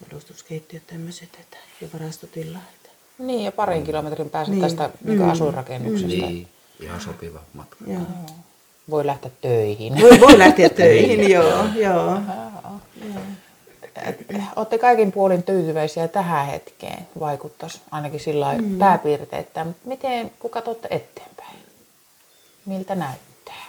jalostuskeittiöt 0.09 0.87
tämmöiset, 0.87 1.29
että, 1.39 1.57
ja 1.81 1.87
varastotila. 1.93 2.57
Että. 2.75 2.89
Niin, 3.19 3.43
ja 3.45 3.51
parin 3.51 3.83
kilometrin 3.83 4.29
päässä 4.29 4.51
Niin. 4.53 4.61
tästä 4.61 4.89
niin 5.03 5.19
Mm. 5.19 5.29
asuinrakennuksesta. 5.29 6.07
Niin, 6.27 6.47
ihan 6.79 7.01
sopiva 7.01 7.39
matka. 7.53 7.75
Joo. 7.87 8.01
Voi 8.89 9.05
lähteä 9.05 9.31
töihin. 9.41 10.01
Voi, 10.01 10.19
voi 10.19 10.39
lähteä 10.39 10.69
töihin, 10.83 11.31
joo, 11.31 11.65
joo. 11.75 12.19
Olette 14.55 14.77
kaikin 14.77 15.11
puolin 15.11 15.43
tyytyväisiä 15.43 16.07
tähän 16.07 16.45
hetkeen, 16.47 17.07
vaikuttaisi 17.19 17.81
ainakin 17.91 18.19
sillä 18.19 18.57
mm. 18.57 18.77
pääpiirteitä. 18.77 19.63
Mutta 19.65 19.87
miten, 19.87 20.31
kun 20.39 20.49
katsotte 20.51 20.87
eteenpäin, 20.91 21.36
miltä 22.67 22.95
näyttää? 22.95 23.65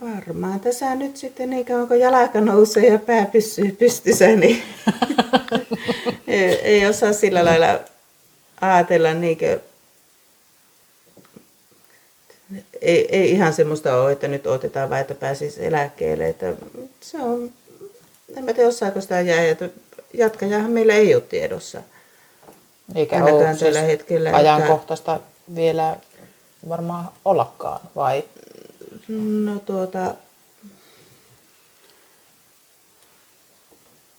Varmaan 0.00 0.60
tässä 0.60 0.94
nyt 0.94 1.16
sitten 1.16 1.50
niin 1.50 1.64
kauan 1.66 1.88
kun 1.88 2.00
jalka 2.00 2.40
nousee 2.40 2.86
ja 2.86 2.98
pää 2.98 3.26
pysyy 3.26 3.72
pystyssä, 3.72 4.26
niin 4.26 4.62
ei, 6.28 6.42
ei 6.54 6.86
osaa 6.86 7.12
sillä 7.12 7.44
lailla 7.44 7.80
ajatella 8.60 9.14
niin 9.14 9.38
kuin, 9.38 9.60
ei, 12.80 13.16
ei 13.16 13.30
ihan 13.30 13.52
semmoista 13.52 14.02
ole, 14.02 14.12
että 14.12 14.28
nyt 14.28 14.46
otetaan 14.46 14.90
vai 14.90 15.00
että 15.00 15.14
pääsisi 15.14 15.66
eläkkeelle. 15.66 16.28
Että 16.28 16.52
se 17.00 17.18
on, 17.18 17.50
en 18.36 18.44
mä 18.44 18.52
tiedä 18.52 18.68
osaako 18.68 19.00
sitä 19.00 19.20
jää, 19.20 19.44
että 19.44 19.68
jatkajahan 20.14 20.70
meillä 20.70 20.94
ei 20.94 21.14
ole 21.14 21.22
tiedossa. 21.22 21.82
Eikä 22.94 23.16
Ainakaan 23.16 23.44
ole 23.48 23.56
siis 23.56 23.76
hetkellä, 23.76 24.28
että- 24.30 24.38
ajankohtaista 24.38 25.20
vielä 25.54 25.96
varmaan 26.68 27.08
ollakaan, 27.24 27.80
vai? 27.96 28.24
No 29.44 29.58
tuota, 29.58 30.14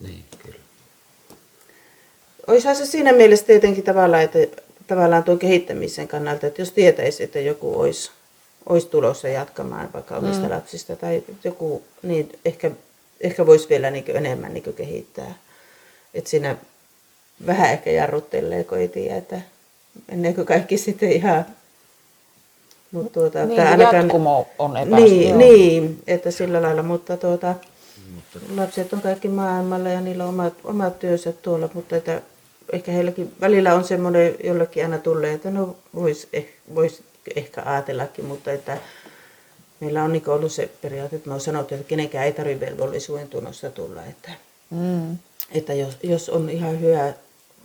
Niin, 0.01 0.25
kyllä. 0.43 0.59
Olisihan 2.47 2.75
se 2.75 2.85
siinä 2.85 3.13
mielessä 3.13 3.45
tietenkin 3.45 3.83
tavallaan, 3.83 4.23
että 4.23 4.39
tavallaan 4.87 5.23
tuon 5.23 5.39
kehittämisen 5.39 6.07
kannalta, 6.07 6.47
että 6.47 6.61
jos 6.61 6.71
tietäisi, 6.71 7.23
että 7.23 7.39
joku 7.39 7.79
olisi, 7.79 8.11
olisi 8.65 8.87
tulossa 8.87 9.27
jatkamaan 9.27 9.93
vaikka 9.93 10.17
omista 10.17 10.43
mm. 10.43 10.51
lapsista 10.51 10.95
tai 10.95 11.23
joku, 11.43 11.83
niin 12.03 12.39
ehkä, 12.45 12.71
ehkä 13.21 13.45
voisi 13.45 13.69
vielä 13.69 13.91
niin 13.91 14.17
enemmän 14.17 14.53
niin 14.53 14.73
kehittää. 14.75 15.33
Että 16.13 16.29
siinä 16.29 16.57
vähän 17.45 17.71
ehkä 17.71 17.91
jarruttelee, 17.91 18.63
kun 18.63 18.77
ei 18.77 18.87
tiedä, 18.87 19.17
että 19.17 19.41
menneekö 20.11 20.45
kaikki 20.45 20.77
sitten 20.77 21.11
ihan... 21.11 21.45
Mutta 22.91 23.09
tuota, 23.13 23.45
Niin, 23.45 23.61
ainakaan- 23.61 23.95
jatkumo 23.95 24.47
on 24.59 24.77
epäselvä. 24.77 25.05
Niin, 25.05 25.37
niin, 25.37 26.03
että 26.07 26.31
sillä 26.31 26.61
lailla, 26.61 26.83
mutta 26.83 27.17
tuota, 27.17 27.55
Mutta 28.15 28.39
lapset 28.61 28.93
on 28.93 29.01
kaikki 29.01 29.27
maailmalla 29.27 29.89
ja 29.89 30.01
niillä 30.01 30.23
on 30.23 30.29
omat, 30.29 30.53
omat 30.63 30.99
työnsä 30.99 31.31
tuolla, 31.31 31.69
mutta 31.73 31.95
että 31.95 32.21
ehkä 32.73 32.91
heilläkin 32.91 33.33
välillä 33.41 33.75
on 33.75 33.83
semmoinen 33.83 34.35
jollekin 34.43 34.83
aina 34.83 34.97
tulee, 34.97 35.33
että 35.33 35.51
no 35.51 35.75
voisi 35.95 36.27
eh, 36.33 36.47
vois 36.75 37.03
ehkä 37.35 37.61
ajatellakin, 37.65 38.25
mutta 38.25 38.51
että 38.51 38.77
meillä 39.79 40.03
on 40.03 40.11
niin 40.11 40.29
ollut 40.29 40.51
se 40.51 40.69
periaate, 40.81 41.15
että 41.15 41.29
me 41.29 41.33
on 41.33 41.41
sanottu, 41.41 41.75
että 41.75 41.87
kenenkään 41.87 42.25
ei 42.25 42.33
tarvitse 42.33 42.65
velvollisuuden 42.65 43.27
tunnossa 43.27 43.69
tulla, 43.69 44.05
että, 44.05 44.31
Mm. 44.69 45.17
että 45.51 45.73
jos, 45.73 45.97
jos 46.03 46.29
on 46.29 46.49
ihan 46.49 46.81
hyvä 46.81 47.13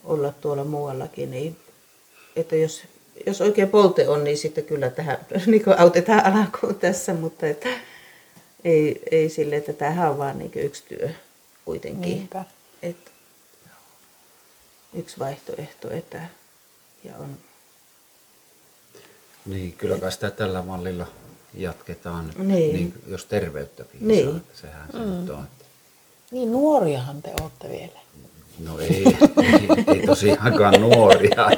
olla 0.05 0.33
tuolla 0.41 0.65
muuallakin, 0.65 1.31
niin 1.31 1.57
että 2.37 2.57
jos, 2.57 2.83
jos 3.27 3.41
oikein 3.41 3.69
polte 3.69 4.09
on, 4.09 4.25
niin 4.25 4.39
sitten 4.39 4.65
kyllä 4.65 4.91
tähän 4.91 5.19
niin 5.47 5.63
autetaan 5.79 6.27
alkuun 6.35 6.75
tässä, 6.75 7.15
mutta 7.15 7.47
että 7.47 7.69
ei, 8.65 9.03
ei 9.11 9.29
sille, 9.29 9.57
että 9.57 9.73
tämähän 9.73 10.11
on 10.11 10.19
vaan 10.19 10.39
niin 10.39 10.51
yksi 10.55 10.85
työ 10.89 11.11
kuitenkin. 11.65 12.01
Niinpä. 12.17 12.45
Että 12.83 13.11
yksi 14.95 15.19
vaihtoehto, 15.19 15.91
että 15.91 16.21
ja 17.05 17.13
on, 17.19 17.37
niin, 19.47 19.73
kyllä 19.73 19.99
kai 19.99 20.13
sitä 20.13 20.31
tällä 20.31 20.63
mallilla 20.63 21.07
jatketaan, 21.55 22.33
Niin. 22.39 22.75
niin, 22.75 22.95
jos 23.07 23.25
terveyttäkin 23.25 24.09
Niin. 24.09 24.27
saa. 24.29 24.37
että 24.37 24.59
Sehän 24.61 24.89
se 24.93 24.99
nyt 24.99 25.31
on. 25.31 25.45
Että, 25.45 25.65
Niin 26.31 26.53
nuoriahan 26.53 27.23
te 27.23 27.31
olette 27.43 27.69
vielä. 27.69 28.01
no 28.59 28.79
ei, 28.79 29.05
ei, 29.53 29.95
ei 30.01 30.07
tosiaankaan 30.07 30.81
nuoria. 30.81 31.51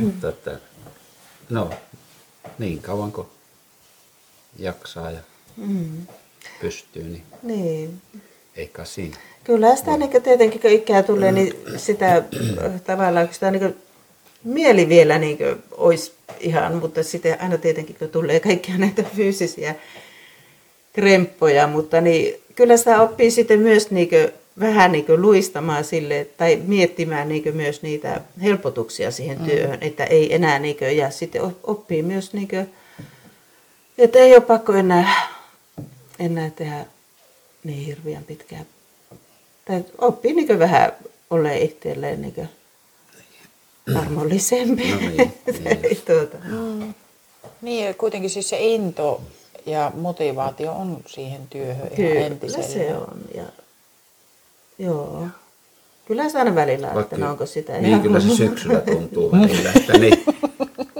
Mutta 0.00 0.28
että, 0.28 0.58
no, 1.50 1.70
niin 2.58 2.82
kauan 2.82 3.12
kuin 3.12 3.26
jaksaa 4.58 5.10
ja 5.10 5.20
mm, 5.56 6.06
pystyy, 6.60 7.02
niin 7.02 7.22
niin. 7.42 8.02
ei 8.56 8.68
kai 8.68 8.86
siinä. 8.86 9.16
Kyllä 9.44 9.76
sitä 9.76 9.96
niin 9.96 10.22
tietenkin 10.22 10.60
kun 10.60 10.70
ikää 10.70 11.02
tulee, 11.02 11.32
niin 11.32 11.54
sitä 11.76 12.16
äh, 12.16 12.80
tavallaan 12.84 13.28
sitä 13.32 13.50
niin 13.50 13.76
mieli 14.44 14.88
vielä 14.88 15.18
niin 15.18 15.38
olisi 15.70 16.12
ihan, 16.40 16.74
mutta 16.74 17.02
sitten 17.02 17.40
aina 17.40 17.58
tietenkin 17.58 17.96
kun 17.98 18.08
tulee 18.08 18.40
kaikkia 18.40 18.78
näitä 18.78 19.02
fyysisiä 19.02 19.74
kremppoja, 20.92 21.66
mutta 21.66 22.00
niin 22.00 22.34
kyllä 22.54 22.76
sitä 22.76 23.00
oppii 23.02 23.30
sitten 23.30 23.60
myös 23.60 23.90
niin 23.90 24.08
vähän 24.60 24.92
niin 24.92 25.22
luistamaan 25.22 25.84
sille 25.84 26.26
tai 26.36 26.62
miettimään 26.66 27.28
niin 27.28 27.56
myös 27.56 27.82
niitä 27.82 28.20
helpotuksia 28.42 29.10
siihen 29.10 29.38
työhön, 29.40 29.78
että 29.80 30.04
ei 30.04 30.34
enää 30.34 30.58
niin 30.58 30.96
ja 30.96 31.10
sitten 31.10 31.42
op- 31.42 31.68
oppii 31.68 32.02
myös 32.02 32.32
niin 32.32 32.48
kuin, 32.48 32.70
että 33.98 34.18
ei 34.18 34.34
ole 34.34 34.40
pakko 34.40 34.72
enää, 34.72 35.28
enää 36.18 36.50
tehdä 36.50 36.86
niin 37.64 37.86
hirveän 37.86 38.24
pitkää 38.24 38.64
tai 39.64 39.84
oppii 39.98 40.32
niin 40.34 40.58
vähän 40.58 40.92
ole 41.30 41.58
itselleen 41.58 42.22
niin 42.22 42.48
armollisempi. 43.94 44.90
No 44.90 44.98
niin, 44.98 45.34
niin 45.82 46.02
tuota. 46.06 46.36
Niin, 47.62 47.86
ja 47.86 47.94
kuitenkin 47.94 48.30
siis 48.30 48.48
se 48.48 48.60
into 48.60 49.22
ja 49.66 49.92
motivaatio 49.94 50.72
on 50.72 51.02
siihen 51.06 51.46
työhön 51.50 51.90
ihan 51.98 52.16
entisellä. 52.16 52.66
se 52.66 52.96
on. 52.96 53.18
Ja, 53.34 53.44
joo. 54.78 55.26
Kyllä 56.08 56.28
se 56.28 56.38
aina 56.38 56.54
välillä, 56.54 56.92
että 57.00 57.16
no 57.16 57.30
onko 57.30 57.46
sitä 57.46 57.72
niin, 57.72 57.86
ihan 57.86 58.02
kyllä 58.02 58.20
se 58.20 58.28
syksyllä 58.28 58.80
tuntuu 58.80 59.32
välillä, 59.40 59.72
että 59.76 59.98
niin, 59.98 60.24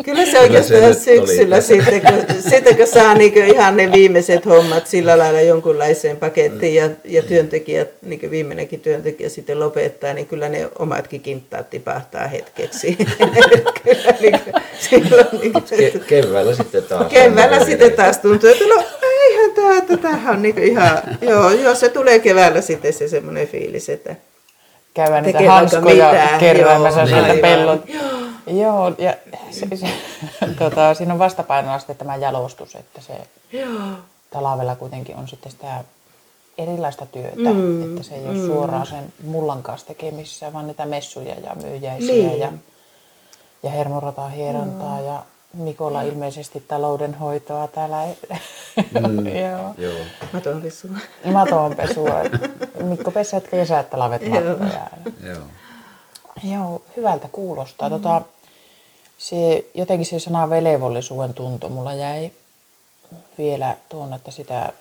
Kyllä 0.07 0.25
se 0.25 0.31
Kyllä 0.31 0.40
oikeastaan 0.40 0.81
se 0.81 0.88
nyt 0.88 0.99
syksyllä 0.99 1.61
sitten 1.61 2.01
kun, 2.01 2.42
sitten, 2.51 2.77
kun 2.77 2.87
saa 2.87 3.14
niin 3.14 3.37
ihan 3.37 3.77
ne 3.77 3.92
viimeiset 3.92 4.47
hommat 4.47 4.87
sillä 4.87 5.19
lailla 5.19 5.40
jonkunlaiseen 5.40 6.16
pakettiin 6.16 6.75
ja, 6.75 6.90
ja 7.05 7.23
työntekijät, 7.23 7.88
niin 8.03 8.31
viimeinenkin 8.31 8.81
työntekijä 8.81 9.29
sitten 9.29 9.61
lopettaa, 9.61 10.12
niin 10.12 10.27
kyllä 10.27 10.49
ne 10.49 10.69
omatkin 10.79 11.21
kinttaat 11.21 11.71
tipahtaa 11.71 12.27
hetkeksi. 12.27 12.97
kyllä 13.85 14.14
niin 14.21 14.40
kuin, 14.45 14.55
silloin 14.79 15.27
niin 15.40 15.53
kuin, 15.53 15.64
ke- 15.64 15.99
keväällä 15.99 16.55
sitten 16.55 16.83
taas. 16.83 17.12
Keväällä 17.12 17.64
sitten 17.64 17.92
taas 17.92 18.19
tuntuu, 18.19 18.51
että 18.51 18.64
no 18.64 18.83
eihän 19.03 19.51
tämä, 19.51 19.79
että 19.79 19.97
tämähän 19.97 20.35
on 20.35 20.42
niin 20.42 20.59
ihan, 20.59 20.99
joo, 21.21 21.51
joo, 21.51 21.75
se 21.75 21.88
tulee 21.88 22.19
keväällä 22.19 22.61
sitten 22.61 22.92
se 22.92 23.09
semmoinen 23.09 23.49
fiilis, 23.49 23.88
että 23.88 24.16
käydä 24.95 25.21
niitä 25.21 25.51
hanskoja 25.51 26.14
keräämässä 26.40 27.01
joo, 27.01 27.07
sieltä 27.07 27.27
aivan. 27.27 27.38
pellot. 27.38 27.81
Joo, 28.46 28.94
ja 28.98 29.14
se, 29.50 29.76
se, 29.76 29.87
tota, 30.59 30.94
siinä 30.94 31.12
on 31.12 31.18
vastapainona 31.18 31.78
sitten 31.78 31.96
tämä 31.96 32.16
jalostus, 32.16 32.74
että 32.74 33.00
se 33.00 33.28
Joo. 33.52 33.80
talvella 34.30 34.76
kuitenkin 34.76 35.16
on 35.16 35.28
sitten 35.28 35.52
sitä 35.52 35.85
erilaista 36.59 37.06
työtä, 37.06 37.52
mm, 37.54 37.90
että 37.90 38.02
se 38.02 38.14
ei 38.14 38.24
ole 38.24 38.35
mm. 38.35 38.46
suoraan 38.46 38.87
sen 38.87 39.12
mullan 39.24 39.62
kanssa 39.62 39.87
tekemissä, 39.87 40.52
vaan 40.52 40.66
niitä 40.66 40.87
messuja 40.87 41.35
ja 41.35 41.56
myyjäisiä 41.62 42.28
Niin. 42.28 42.38
ja, 42.40 42.52
ja 43.62 43.70
hermorataa 43.70 44.28
hierontaa 44.28 45.00
ja 45.00 45.22
Mikolla 45.56 46.02
ilmeisesti 46.02 46.61
taloudenhoitoa 46.68 47.68
täällä. 47.68 48.02
Mm. 48.76 49.26
Joo. 49.50 49.74
Joo. 49.78 50.04
Matonpesua. 50.32 50.90
Matonpesua. 51.32 52.14
Mikko 52.82 53.11
pesät 53.11 53.48
kesät 53.48 53.90
talvet 53.90 54.28
mattoja. 54.28 54.87
Joo. 55.22 55.42
Joo, 56.44 56.82
hyvältä 56.96 57.28
kuulostaa. 57.32 57.88
Mm. 57.88 57.92
Tota, 57.92 58.22
se, 59.18 59.64
jotenkin 59.74 60.07
se 60.07 60.18
sana 60.18 60.50
velevollisuuden 60.50 61.35
tunto 61.35 61.68
mulla 61.68 61.94
jäi 61.94 62.31
vielä 63.38 63.76
tuonne, 63.88 64.16
että 64.16 64.31
sitä 64.31 64.72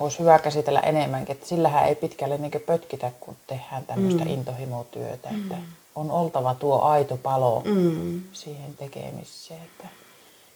olisi 0.00 0.18
hyvä 0.18 0.38
käsitellä 0.38 0.80
enemmänkin. 0.80 1.32
Että 1.36 1.46
sillähän 1.46 1.88
ei 1.88 1.94
pitkälle 1.94 2.38
niin 2.38 2.52
pötkitä, 2.66 3.12
kun 3.20 3.36
tehdään 3.46 3.86
tämmöistä 3.86 4.24
mm. 4.24 4.30
intohimotyötä. 4.30 5.28
Että 5.28 5.56
on 5.94 6.10
oltava 6.10 6.54
tuo 6.54 6.80
aito 6.80 7.16
palo 7.16 7.62
Mm. 7.64 8.22
siihen 8.32 8.76
tekemiseen. 8.76 9.62
Että 9.62 9.88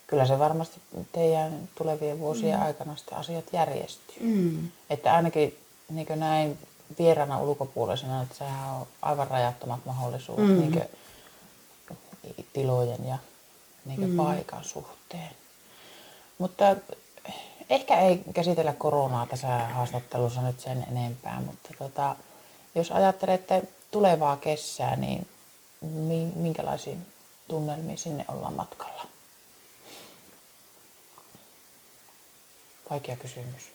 kyllä 0.06 0.26
se 0.26 0.38
varmasti 0.38 0.80
teidän 1.12 1.68
tulevien 1.74 2.18
vuosien 2.18 2.62
aikana 2.62 2.96
sitten 2.96 3.18
asiat 3.18 3.44
järjestyy. 3.52 4.16
Mm. 4.20 4.68
Että 4.90 5.14
ainakin 5.14 5.58
niin 5.90 6.06
näin 6.16 6.58
vieraana 6.98 7.40
ulkopuolisena, 7.40 8.22
että 8.22 8.34
sehän 8.34 8.74
on 8.74 8.86
aivan 9.02 9.28
rajattomat 9.28 9.80
mahdollisuudet 9.84 10.48
mm. 10.48 10.60
niin 10.60 10.82
tilojen 12.52 13.08
ja 13.08 13.18
niin 13.84 14.10
mm. 14.10 14.16
paikan 14.16 14.64
suhteen. 14.64 15.30
Mutta 16.38 16.76
ehkä 17.70 18.00
ei 18.00 18.20
käsitellä 18.34 18.72
koronaa 18.72 19.26
tässä 19.26 19.46
haastattelussa 19.48 20.42
nyt 20.42 20.60
sen 20.60 20.86
enempää, 20.90 21.40
mutta 21.40 21.68
tota, 21.78 22.16
jos 22.74 22.90
ajattelette 22.90 23.62
tulevaa 23.90 24.36
kesää, 24.36 24.96
niin 24.96 25.28
mi- 25.80 26.32
minkälaisiin 26.36 27.06
tunnelmiin 27.48 27.98
sinne 27.98 28.24
ollaan 28.28 28.54
matkalla? 28.54 29.06
Vaikea 32.90 33.16
kysymys. 33.16 33.74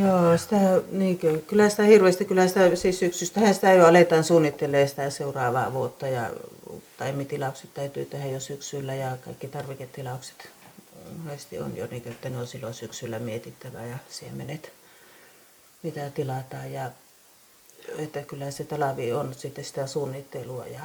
Joo, 0.00 0.38
sitä, 0.38 0.56
niin 0.90 1.18
kuin, 1.18 1.42
kyllä 1.42 1.68
sitä 1.68 1.82
hirveästi, 1.82 2.24
kyllä 2.24 2.48
sitä 2.48 2.76
siis 2.76 2.98
syksystähän 2.98 3.54
sitä 3.54 3.72
jo 3.72 3.86
aletaan 3.86 4.24
suunnittelemaan 4.24 4.88
sitä 4.88 5.10
seuraavaa 5.10 5.72
vuotta 5.72 6.08
ja 6.08 6.30
taimitilaukset 6.98 7.74
täytyy 7.74 8.04
tehdä 8.04 8.26
jo 8.26 8.40
syksyllä 8.40 8.94
ja 8.94 9.16
kaikki 9.24 9.48
tarviketilaukset 9.48 10.48
monesti 11.24 11.58
on 11.58 11.76
jo 11.76 11.86
niin, 11.90 12.02
että 12.08 12.28
ne 12.30 12.38
on 12.38 12.46
silloin 12.46 12.74
syksyllä 12.74 13.18
mietittävä 13.18 13.86
ja 13.86 13.98
siemenet, 14.08 14.72
mitä 15.82 16.10
tilataan 16.10 16.72
ja 16.72 16.90
että 17.98 18.22
kyllä 18.22 18.50
se 18.50 18.64
talavi 18.64 19.12
on 19.12 19.34
sitten 19.34 19.64
sitä 19.64 19.86
suunnittelua 19.86 20.66
ja 20.66 20.80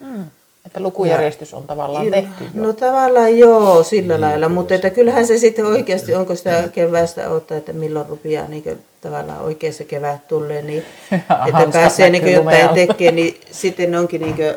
Mm. 0.00 0.30
Että 0.66 0.80
lukujärjestys 0.80 1.54
on 1.54 1.66
tavallaan 1.66 2.10
tehty 2.10 2.44
jo. 2.44 2.62
No 2.62 2.72
tavallaan 2.72 3.38
joo, 3.38 3.82
sillä 3.82 4.20
lailla, 4.20 4.48
mutta 4.48 4.74
että 4.74 4.90
kyllähän 4.90 5.26
se 5.26 5.38
sitten 5.38 5.66
oikeasti, 5.66 6.14
onko 6.14 6.34
sitä 6.34 6.68
keväästä 6.72 7.28
ottaa, 7.28 7.56
että 7.56 7.72
milloin 7.72 8.08
rupeaa 8.08 8.48
niin 8.48 8.78
tavallaan 9.00 9.40
oikein 9.40 9.74
se 9.74 9.84
kevät 9.84 10.28
tulee, 10.28 10.62
niin 10.62 10.84
että 11.48 11.68
pääsee 11.72 12.10
niin 12.10 12.22
näkyy 12.22 12.36
jotain 12.36 12.68
tekemään, 12.68 13.16
niin 13.16 13.40
sitten 13.50 13.94
onkin 13.94 14.20
niin 14.20 14.34
kuin, 14.34 14.54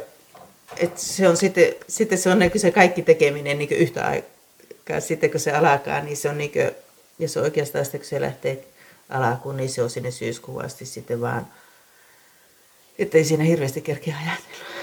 että 0.78 1.02
se 1.02 1.28
on 1.30 1.38
sitten, 1.38 1.74
sitten 1.88 2.18
se 2.18 2.30
on 2.30 2.39
niin 2.39 2.60
se 2.60 2.72
kaikki 2.72 3.02
tekeminen 3.02 3.58
niin 3.58 3.72
yhtä 3.72 4.06
aikaa, 4.08 5.00
sitten 5.00 5.32
kun 5.32 5.39
se 5.39 5.52
alkaa, 5.52 6.02
niin 6.02 6.18
se 6.18 6.30
on 6.30 6.38
niin 6.38 6.52
kuin, 6.52 6.72
ja 7.20 7.30
se 7.30 7.41
oikeastaan 7.41 7.86
sitten 7.86 8.02
kun 8.02 8.10
se 8.10 8.22
lähtee 8.22 8.63
alkuun, 9.10 9.58
niin 9.58 9.70
se 9.70 9.84
on 9.84 9.89
sinne 9.89 10.12
syyskuun 10.12 10.65
asti 10.65 10.86
sitten 10.86 11.22
vaan, 11.22 11.48
että 13.00 13.18
ei 13.18 13.24
siinä 13.24 13.44
hirveästi 13.44 13.82
kerkeä 13.82 14.15
ajatella. 14.15 14.75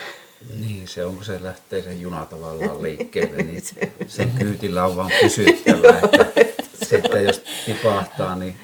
Niin, 0.61 0.89
se 0.89 1.05
on, 1.05 1.15
kun 1.17 1.25
se 1.25 1.43
lähtee 1.43 1.83
sen 1.83 2.01
juna 2.01 2.27
tavallaan 2.27 2.83
liikkeelle, 2.83 3.37
niin 3.37 3.63
sen 4.09 4.31
kyytillä 4.39 4.85
on 4.85 4.97
vaan 4.97 5.11
pysyttävä. 5.23 5.99
Että 6.37 6.43
sitten 6.91 7.25
jos 7.25 7.43
tipahtaa, 7.67 8.37
niin 8.37 8.57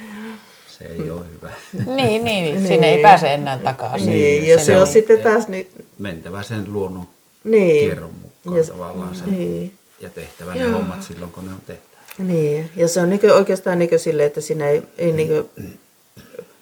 se 0.79 0.85
ei 0.85 1.11
ole 1.11 1.21
hyvä. 1.35 1.51
Niin, 1.95 2.25
niin, 2.25 2.67
sinne 2.69 2.91
ei 2.95 3.03
pääse 3.03 3.35
enää 3.35 3.59
takaisin. 3.59 4.11
Niin, 4.11 4.49
ja 4.49 4.59
se 4.59 4.77
on 4.77 4.83
on- 4.83 4.87
sitten 4.89 5.19
taas 5.19 5.49
niin, 5.49 5.71
Mentävä 5.99 6.43
sen 6.43 6.73
luonnon 6.73 7.09
niin. 7.45 7.85
kierron 7.87 8.11
mukaan 8.45 8.57
Ja- 8.57 8.65
tavallaan 8.73 9.15
sen, 9.15 9.31
Niin. 9.31 9.73
ja 10.01 10.11
tehtävä 10.11 10.55
ne 10.55 10.65
hommat 10.71 11.03
silloin, 11.03 11.33
kun 11.33 11.47
ne 11.47 11.53
on 11.53 11.61
tehtävä. 11.67 11.89
Niin, 12.19 12.71
ja 12.77 12.89
se 12.89 13.01
on 13.01 13.11
niin 13.11 13.33
oikeastaan 13.33 13.79
niin 13.79 13.99
silleen, 13.99 14.27
että 14.27 14.41
siinä 14.41 14.69
ei, 14.69 14.83
ei 14.99 15.13
niin 15.13 15.31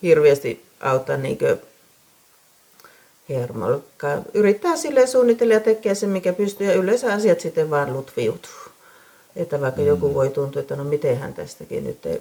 hirveästi 0.02 0.64
auta 0.80 1.16
niin 1.16 1.38
hermolkaa. 3.28 4.22
Yrittää 4.34 4.76
sille 4.76 5.06
suunnitella 5.06 5.54
ja 5.54 5.60
tekee 5.60 5.94
se, 5.94 6.06
mikä 6.06 6.32
pystyy, 6.32 6.66
ja 6.66 6.74
yleensä 6.74 7.12
asiat 7.12 7.40
sitten 7.40 7.70
vaan 7.70 7.92
lutviutuu. 7.92 8.50
Että 9.36 9.60
vaikka 9.60 9.80
mm. 9.80 9.86
joku 9.86 10.14
voi 10.14 10.28
tuntua, 10.28 10.60
että 10.60 10.76
no 10.76 10.84
mitenhän 10.84 11.34
tästäkin 11.34 11.84
nyt 11.84 12.06
ei 12.06 12.20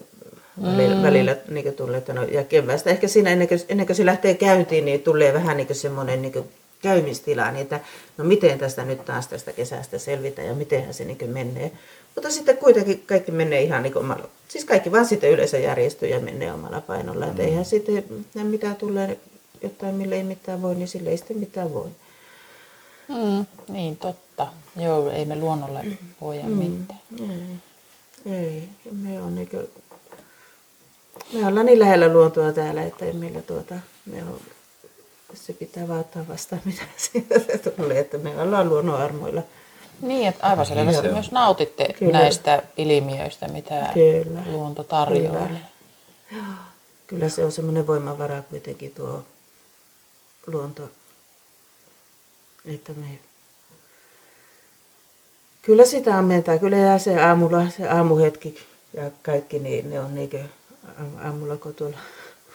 välillä, 0.62 1.04
välillä 1.04 1.38
niin 1.50 1.74
tulee, 1.74 1.98
että 1.98 2.14
no, 2.14 2.24
ja 2.24 2.44
keväästä 2.44 2.90
ehkä 2.90 3.08
siinä 3.08 3.30
ennen 3.30 3.48
kuin, 3.48 3.60
ennen 3.70 3.86
kuin 3.86 3.96
se 3.96 4.06
lähtee 4.06 4.34
käyntiin, 4.34 4.86
niin 4.86 5.02
tulee 5.02 5.34
vähän 5.34 5.58
niin 5.58 5.76
semmoinen 5.76 6.22
niin 6.22 6.44
käymistila, 6.82 7.52
niin 7.52 7.62
että 7.62 7.80
no 8.18 8.26
miten 8.26 8.60
tästä 8.60 8.86
nyt 8.86 9.06
taas 9.06 9.28
tästä 9.28 9.54
kesästä 9.54 9.98
selvitään 9.98 10.48
ja 10.48 10.54
mitenhän 10.54 10.94
se 10.94 11.06
niin 11.06 11.30
menee. 11.30 11.72
Mutta 12.16 12.30
sitten 12.30 12.58
kuitenkin 12.58 13.04
kaikki 13.08 13.32
menee 13.32 13.62
ihan 13.62 13.84
niin 13.84 13.94
kuin 13.94 14.06
omalla, 14.06 14.30
siis 14.48 14.66
kaikki 14.66 14.92
vaan 14.92 15.06
sitten 15.06 15.32
yleensä 15.32 15.58
järjestyy 15.58 16.10
ja 16.10 16.20
menee 16.20 16.54
omalla 16.54 16.82
painolla. 16.82 17.26
Että 17.26 17.44
eihän 17.44 17.66
sitten, 17.66 18.04
ja 18.36 18.44
mitä 18.44 18.76
tulee 18.80 19.18
jotain, 19.62 19.96
mille 19.96 20.16
ei 20.16 20.24
mitään 20.24 20.62
voi, 20.62 20.76
niin 20.76 20.88
sille 20.88 21.10
ei 21.10 21.18
sitten 21.18 21.38
mitään 21.38 21.74
voi. 21.74 21.90
Mm, 23.08 23.46
niin, 23.68 23.98
totta. 23.98 24.48
Joo, 24.76 25.10
ei 25.10 25.26
me 25.26 25.36
luonnolle 25.36 25.86
voida 26.22 26.44
mm. 26.44 26.52
mitään. 26.52 27.00
Ei, 28.26 28.34
ei. 28.34 28.70
Me, 28.92 29.22
on 29.22 29.36
niin 29.36 29.50
kuin, 29.50 29.70
me 31.34 31.48
ollaan 31.48 31.66
niin 31.66 31.80
lähellä 31.80 32.08
luontoa 32.08 32.52
täällä, 32.52 32.84
että 32.84 33.06
ei 33.06 33.14
meillä 33.14 33.42
tuota, 33.42 33.76
me 34.06 34.24
on, 34.24 34.40
se 35.34 35.54
pitää 35.54 35.88
vaan 35.88 36.00
ottaa 36.00 36.28
vastaan, 36.28 36.62
mitä 36.66 36.82
sieltä 36.98 37.70
tulee, 37.70 38.00
että 38.00 38.18
me 38.18 38.42
ollaan 38.42 38.70
luonnon 38.70 39.02
armoilla. 39.02 39.42
Niin, 40.02 40.28
että 40.28 40.48
aivan 40.48 40.66
selvästi 40.66 41.02
se 41.02 41.08
on. 41.08 41.14
myös 41.14 41.32
nautitte 41.32 41.94
Kyllä. 42.00 42.20
näistä 42.20 42.64
ilmiöistä, 42.78 43.48
mitä 43.48 43.90
Kyllä. 43.94 44.44
luonto 44.52 44.84
tarjoaa. 44.84 45.48
Kyllä. 45.48 46.46
Kyllä 47.08 47.30
se 47.30 47.46
on 47.46 47.52
semmoinen 47.52 47.88
voimavara 47.88 48.42
kuitenkin 48.42 48.92
tuo 48.92 49.24
luonto, 50.48 50.90
että 52.66 52.94
me 52.94 53.20
Kyllä 55.66 55.86
sitä 55.86 56.18
ammentaa, 56.18 56.58
kyllä 56.58 56.78
ja 56.78 57.00
se 57.00 57.22
aamulla, 57.22 57.70
se 57.70 57.88
aamuhetki 57.88 58.58
ja 58.94 59.12
kaikki, 59.22 59.60
niin 59.60 59.90
ne 59.90 60.00
on 60.00 60.16
niinkö 60.16 60.40
aam- 60.86 61.26
aamulla, 61.26 61.58
kun 61.58 61.76
tuolla 61.76 61.98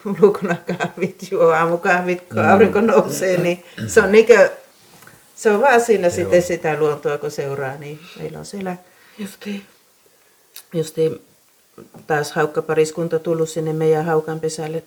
ulkona 0.23 0.55
kahvit 0.55 1.31
juo, 1.31 1.49
aamukahvit, 1.49 2.21
kun 2.29 2.45
aurinko 2.45 2.81
nousee, 2.81 3.37
niin 3.37 3.63
se 3.87 4.01
on 4.01 4.11
niinkö, 4.11 4.51
se 5.35 5.51
on 5.51 5.61
vaan 5.61 5.81
siinä 5.81 6.09
sitten 6.09 6.41
sitä 6.41 6.77
luontoa, 6.79 7.17
kun 7.17 7.31
seuraa, 7.31 7.75
niin 7.75 7.99
meillä 8.19 8.39
on 8.39 8.45
siellä 8.45 8.77
justiin, 9.17 9.65
justiin 10.73 11.21
taas 12.07 12.31
haukkapariskunta 12.31 13.19
tullut 13.19 13.49
sinne 13.49 13.73
meidän 13.73 14.05
haukanpesälle, 14.05 14.83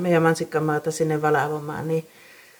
meidän 0.00 0.22
mansikkamaata 0.22 0.90
sinne 0.90 1.22
valavomaan, 1.22 1.88
niin 1.88 2.08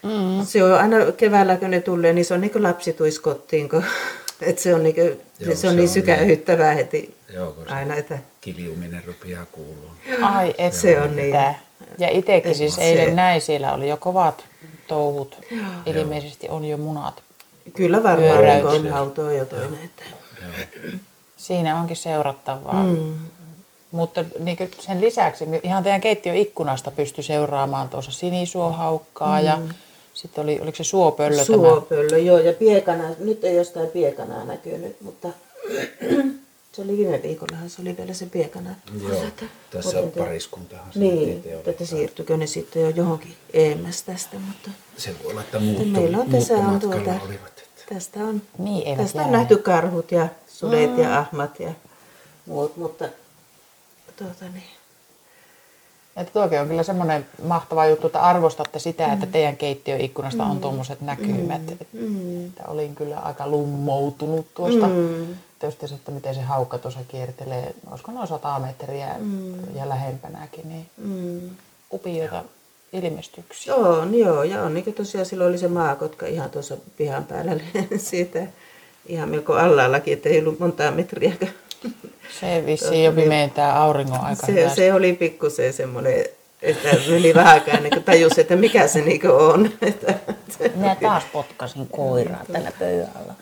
mm. 0.02 0.46
se 0.46 0.64
on 0.64 0.74
aina 0.74 1.12
keväällä, 1.16 1.56
kun 1.56 1.70
ne 1.70 1.80
tulee, 1.80 2.12
niin 2.12 2.24
se 2.24 2.34
on 2.34 2.40
niin 2.40 2.50
kuin 2.50 2.62
lapsi 2.62 2.92
tuisi 2.92 3.20
kotiin, 3.20 3.68
kun, 3.68 3.84
että 4.40 4.62
se 4.62 4.74
on, 4.74 4.82
niin 4.82 4.94
kuin, 4.94 5.06
Joo, 5.06 5.20
se 5.38 5.50
on 5.50 5.56
se 5.56 5.70
niin 5.70 5.80
on 5.80 5.88
sykähyttävää 5.88 6.74
heti 6.74 7.16
Joo, 7.34 7.52
kun 7.52 7.64
se 7.64 7.72
aina, 7.72 7.94
että 7.94 8.18
kiljuminen 8.40 9.04
rupeaa 9.06 9.46
kuulua. 9.52 9.90
Ai, 10.22 10.54
et 10.58 10.72
Se 10.72 11.00
on 11.00 11.16
niin. 11.16 11.32
Tää. 11.32 11.58
Ja 11.98 12.08
itsekin 12.08 12.54
siis 12.54 12.74
Se- 12.74 12.82
eilen 12.82 13.16
näin, 13.16 13.40
siellä 13.40 13.72
oli 13.72 13.88
jo 13.88 13.96
kovat 13.96 14.44
touhut. 14.88 15.38
Ilmeisesti 15.86 16.48
on 16.48 16.64
jo 16.64 16.76
munat. 16.76 17.22
kyllä 17.74 18.02
varmaan 18.02 18.42
niin 18.42 18.92
on 18.92 18.92
autoa 18.92 19.32
jo 19.32 19.44
toinen. 19.44 19.78
Että. 19.84 20.02
Siinä 21.36 21.80
onkin 21.80 21.96
seurattavaa. 21.96 22.82
Mm. 22.82 23.14
Mutta 23.90 24.24
niin 24.38 24.58
sen 24.80 25.00
lisäksi 25.00 25.46
niin 25.46 25.60
ihan 25.64 25.82
teidän 25.82 26.00
keittiön 26.00 26.36
ikkunasta 26.36 26.90
pystyi 26.90 27.24
seuraamaan 27.24 27.88
tuossa 27.88 28.12
sinisuohaukkaa 28.12 29.40
mm. 29.40 29.46
ja 29.46 29.58
sitten 30.16 30.44
oli, 30.44 30.60
oliko 30.60 30.76
se 30.76 30.84
suopöllö 30.84 31.36
tämä? 31.36 31.44
Suopöllö, 31.44 32.18
joo, 32.18 32.38
ja 32.38 32.52
piekana, 32.52 33.04
nyt 33.18 33.44
ei 33.44 33.56
jostain 33.56 33.88
piekanaa 33.88 34.44
näkynyt, 34.44 35.00
mutta 35.00 35.28
Se 36.72 36.82
oli 36.82 36.96
viime 36.96 37.22
viikollahan, 37.22 37.70
se 37.70 37.82
oli 37.82 37.96
vielä 37.96 38.14
se 38.14 38.26
piekana. 38.26 38.74
Joo, 39.08 39.20
tässä 39.70 40.02
te- 40.02 40.18
pariskuntahan 40.20 40.92
se 40.92 40.98
Niin, 40.98 41.44
että 41.66 41.86
siirtyykö 41.86 42.36
ne 42.36 42.46
sitten 42.46 42.82
jo 42.82 42.88
johonkin 42.88 43.34
EMS 43.52 44.02
tästä, 44.02 44.36
mutta 44.38 44.70
Se 44.96 45.14
voi 45.22 45.30
olla, 45.32 45.40
että 45.40 45.58
muuttu, 45.58 45.84
meillä 45.84 46.18
on 46.18 46.30
tässä 46.30 46.54
on 46.54 46.80
tuota, 46.80 46.96
olivat. 46.98 47.46
Että. 47.58 47.94
tästä 47.94 48.20
on, 48.24 48.42
Niin, 48.58 48.96
tästä 48.96 49.22
on 49.22 49.32
nähty 49.32 49.56
karhut 49.56 50.12
ja 50.12 50.28
sudet 50.48 50.98
ja 50.98 51.18
ahmat 51.18 51.60
ja 51.60 51.72
muut, 52.46 52.76
mutta 52.76 53.08
tuota 54.16 54.44
niin. 54.52 54.62
Että 56.16 56.32
tuokin 56.32 56.60
on 56.60 56.68
kyllä 56.68 56.82
semmoinen 56.82 57.26
mahtava 57.42 57.86
juttu, 57.86 58.06
että 58.06 58.22
arvostatte 58.22 58.78
sitä, 58.78 59.12
että 59.12 59.26
teidän 59.26 59.56
keittiöikkunasta 59.56 60.44
on 60.44 60.60
tuommoiset 60.60 61.00
näkymät. 61.00 61.62
Mm. 61.92 62.46
Että 62.46 62.64
olin 62.68 62.94
kyllä 62.94 63.18
aika 63.18 63.48
lummoutunut 63.48 64.46
tuosta. 64.54 64.86
Mm. 64.88 65.26
Tietysti 65.58 65.88
sitten, 65.88 66.14
miten 66.14 66.34
se 66.34 66.40
haukka 66.40 66.78
tuossa 66.78 67.00
kiertelee, 67.08 67.74
olisiko 67.90 68.12
noin 68.12 68.28
100 68.28 68.58
metriä 68.58 69.08
ja 69.74 69.88
lähempänäkin, 69.88 70.68
niin 70.68 70.86
Mm. 70.98 71.50
upioita 71.92 72.44
ilmestyksiä. 72.92 73.74
On, 73.74 74.14
joo, 74.14 74.42
ja 74.42 74.62
on 74.62 74.74
niin 74.74 74.94
tosiaan 74.94 75.26
silloin 75.26 75.50
oli 75.50 75.58
se 75.58 75.68
maakotka 75.68 76.26
ihan 76.26 76.50
tuossa 76.50 76.76
pihan 76.96 77.24
päällä 77.24 77.52
siitä 77.96 78.46
ihan 79.06 79.28
melko 79.28 79.52
allaallakin, 79.52 80.12
että 80.14 80.28
ei 80.28 80.40
ollut 80.40 80.58
montaa 80.58 80.90
metriäkään. 80.90 81.52
Se 82.40 82.62
vissiin 82.66 83.04
jo 83.04 83.12
pimeentää 83.12 83.80
auringon 83.82 84.20
aika 84.20 84.46
Se, 84.46 84.70
se 84.74 84.92
oli 84.92 85.12
pikkusen 85.12 85.72
semmoinen, 85.72 86.24
että 86.62 86.88
meni 87.10 87.34
vähän 87.34 87.54
aikaa 87.54 87.74
ennen 87.74 87.90
kuin 87.90 88.04
tajusi, 88.04 88.40
että 88.40 88.56
mikä 88.56 88.88
se 88.88 89.00
niinku 89.00 89.28
on. 89.28 89.70
Minä 90.74 90.96
taas 91.02 91.24
potkasin 91.32 91.88
koiraa 91.88 92.44
tällä 92.52 92.72
pöydällä. 92.78 93.34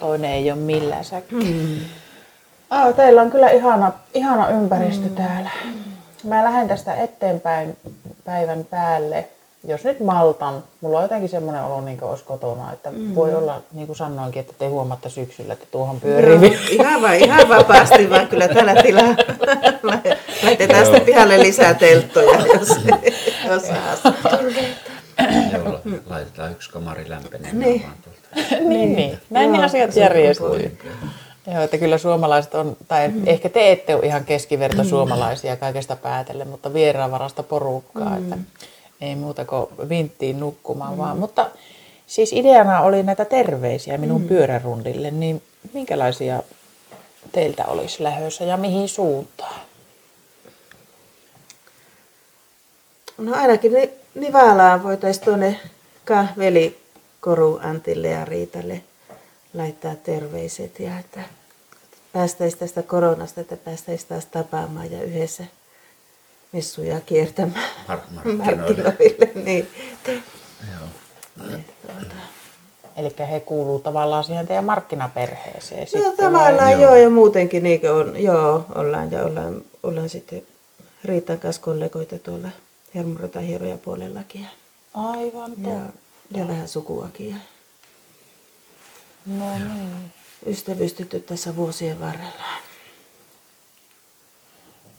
Toinen 0.00 0.30
ei 0.30 0.50
ole 0.50 0.60
millään 0.60 1.04
säkki. 1.04 1.34
Mm. 1.34 1.80
Oh, 2.70 2.94
teillä 2.94 3.22
on 3.22 3.30
kyllä 3.30 3.50
ihana, 3.50 3.92
ihana 4.14 4.48
ympäristö 4.48 5.08
mm. 5.08 5.14
täällä. 5.14 5.50
Mä 6.24 6.44
lähden 6.44 6.68
tästä 6.68 6.94
eteenpäin 6.94 7.76
päivän 8.24 8.64
päälle. 8.64 9.28
Jos 9.68 9.84
nyt 9.84 10.00
maltan, 10.00 10.64
mulla 10.80 10.98
on 10.98 11.04
jotenkin 11.04 11.28
semmoinen 11.28 11.64
olo, 11.64 11.80
niin 11.80 11.98
kuin 11.98 12.10
olisi 12.10 12.24
kotona, 12.24 12.72
että 12.72 12.90
mm. 12.90 13.14
voi 13.14 13.34
olla, 13.34 13.62
niin 13.72 13.86
kuin 13.86 13.96
sanoinkin, 13.96 14.40
että 14.40 14.52
te 14.58 14.66
huomaatte 14.66 15.08
syksyllä, 15.08 15.52
että 15.52 15.66
tuohon 15.70 16.00
pyörii. 16.00 16.52
Joo, 16.52 16.60
ihan, 16.70 17.02
va, 17.02 17.12
ihan 17.12 17.48
vapaasti 17.48 18.10
vaan 18.10 18.28
kyllä 18.28 18.48
tällä 18.48 18.82
tilaa. 18.82 19.14
Laitetaan 20.44 20.84
sitten 20.84 21.02
pihalle 21.02 21.38
lisää 21.38 21.74
telttoja, 21.74 22.38
jos, 22.58 22.68
jos 23.46 23.62
saa. 23.62 24.12
Joo, 25.52 25.80
laitetaan 26.06 26.52
yksi 26.52 26.70
kamari 26.70 27.08
lämpenemään 27.08 27.58
Niin. 27.58 27.82
vaan 27.82 27.96
tuolta. 28.04 28.56
niin, 28.68 28.96
niin. 28.96 29.18
Näin 29.30 29.52
ne 29.52 29.58
Joo, 29.58 29.66
asiat 29.66 29.96
järjestyy. 29.96 30.78
Joo, 31.46 31.62
että 31.62 31.78
kyllä 31.78 31.98
suomalaiset 31.98 32.54
on, 32.54 32.76
tai 32.88 33.08
mm. 33.08 33.22
ehkä 33.26 33.48
te 33.48 33.72
ette 33.72 33.94
ole 33.94 34.06
ihan 34.06 34.24
keskiverto 34.24 34.84
suomalaisia 34.84 35.56
kaikesta 35.56 35.96
päätellen, 35.96 36.48
mutta 36.48 36.74
vieraanvarasta 36.74 37.42
porukkaa, 37.42 38.18
mm. 38.18 38.32
että 38.32 38.36
ei 39.02 39.16
muuta 39.16 39.44
kuin 39.44 39.66
vinttiin 39.88 40.40
nukkumaan 40.40 40.92
mm. 40.92 40.98
vaan. 40.98 41.18
Mutta 41.18 41.50
siis 42.06 42.32
ideana 42.32 42.80
oli 42.80 43.02
näitä 43.02 43.24
terveisiä 43.24 43.98
minun 43.98 44.22
mm. 44.22 44.28
pyörärundille, 44.28 45.10
niin 45.10 45.42
minkälaisia 45.72 46.42
teiltä 47.32 47.64
olisi 47.64 48.02
lähössä 48.02 48.44
ja 48.44 48.56
mihin 48.56 48.88
suuntaan? 48.88 49.60
No 53.18 53.34
ainakin 53.34 53.72
ni, 53.72 53.90
Nivalaan 54.14 54.82
voitaisiin 54.82 55.24
tuonne 55.24 55.60
kahveli 56.04 56.78
Koru 57.20 57.60
Antille 57.62 58.08
ja 58.08 58.24
Riitalle 58.24 58.82
laittaa 59.54 59.94
terveiset 59.94 60.80
ja 60.80 60.98
että 60.98 61.20
päästäisiin 62.12 62.60
tästä 62.60 62.82
koronasta, 62.82 63.40
että 63.40 63.56
päästäisiin 63.56 64.08
taas 64.08 64.26
tapaamaan 64.26 64.92
ja 64.92 65.02
yhdessä 65.02 65.44
messuja 66.52 67.00
kiertämään 67.00 67.70
Mar- 67.88 68.00
markkinoille. 68.14 68.82
markkinoille. 68.82 69.30
Niin. 69.44 69.68
Joo. 70.72 70.88
Eli 72.96 73.14
he 73.30 73.40
kuuluu 73.40 73.78
tavallaan 73.78 74.24
siihen 74.24 74.46
teidän 74.46 74.64
markkinaperheeseen. 74.64 75.80
No 75.80 75.86
sitten 75.86 76.02
vai? 76.16 76.16
tavallaan 76.16 76.70
Joo. 76.72 76.80
joo. 76.80 76.96
ja 76.96 77.10
muutenkin 77.10 77.62
niin 77.62 77.90
on, 77.90 78.22
joo, 78.22 78.66
ollaan 78.74 79.10
ja 79.10 79.22
ollaan, 79.24 79.62
ollaan 79.82 80.08
sitten 80.08 80.42
Riitan 81.04 81.38
kanssa 81.38 81.62
kollegoita 81.62 82.18
tuolla 82.18 82.48
Hermurata 82.94 83.40
hieroja 83.40 83.78
puolellakin 83.78 84.40
ja, 84.42 84.48
Aivan 84.94 85.52
ja, 85.62 85.80
ja 86.40 86.48
vähän 86.48 86.68
sukuakin 86.68 87.30
ja 87.30 87.36
No 89.26 89.58
niin. 89.58 90.12
ystävystytty 90.46 91.20
tässä 91.20 91.56
vuosien 91.56 92.00
varrella. 92.00 92.44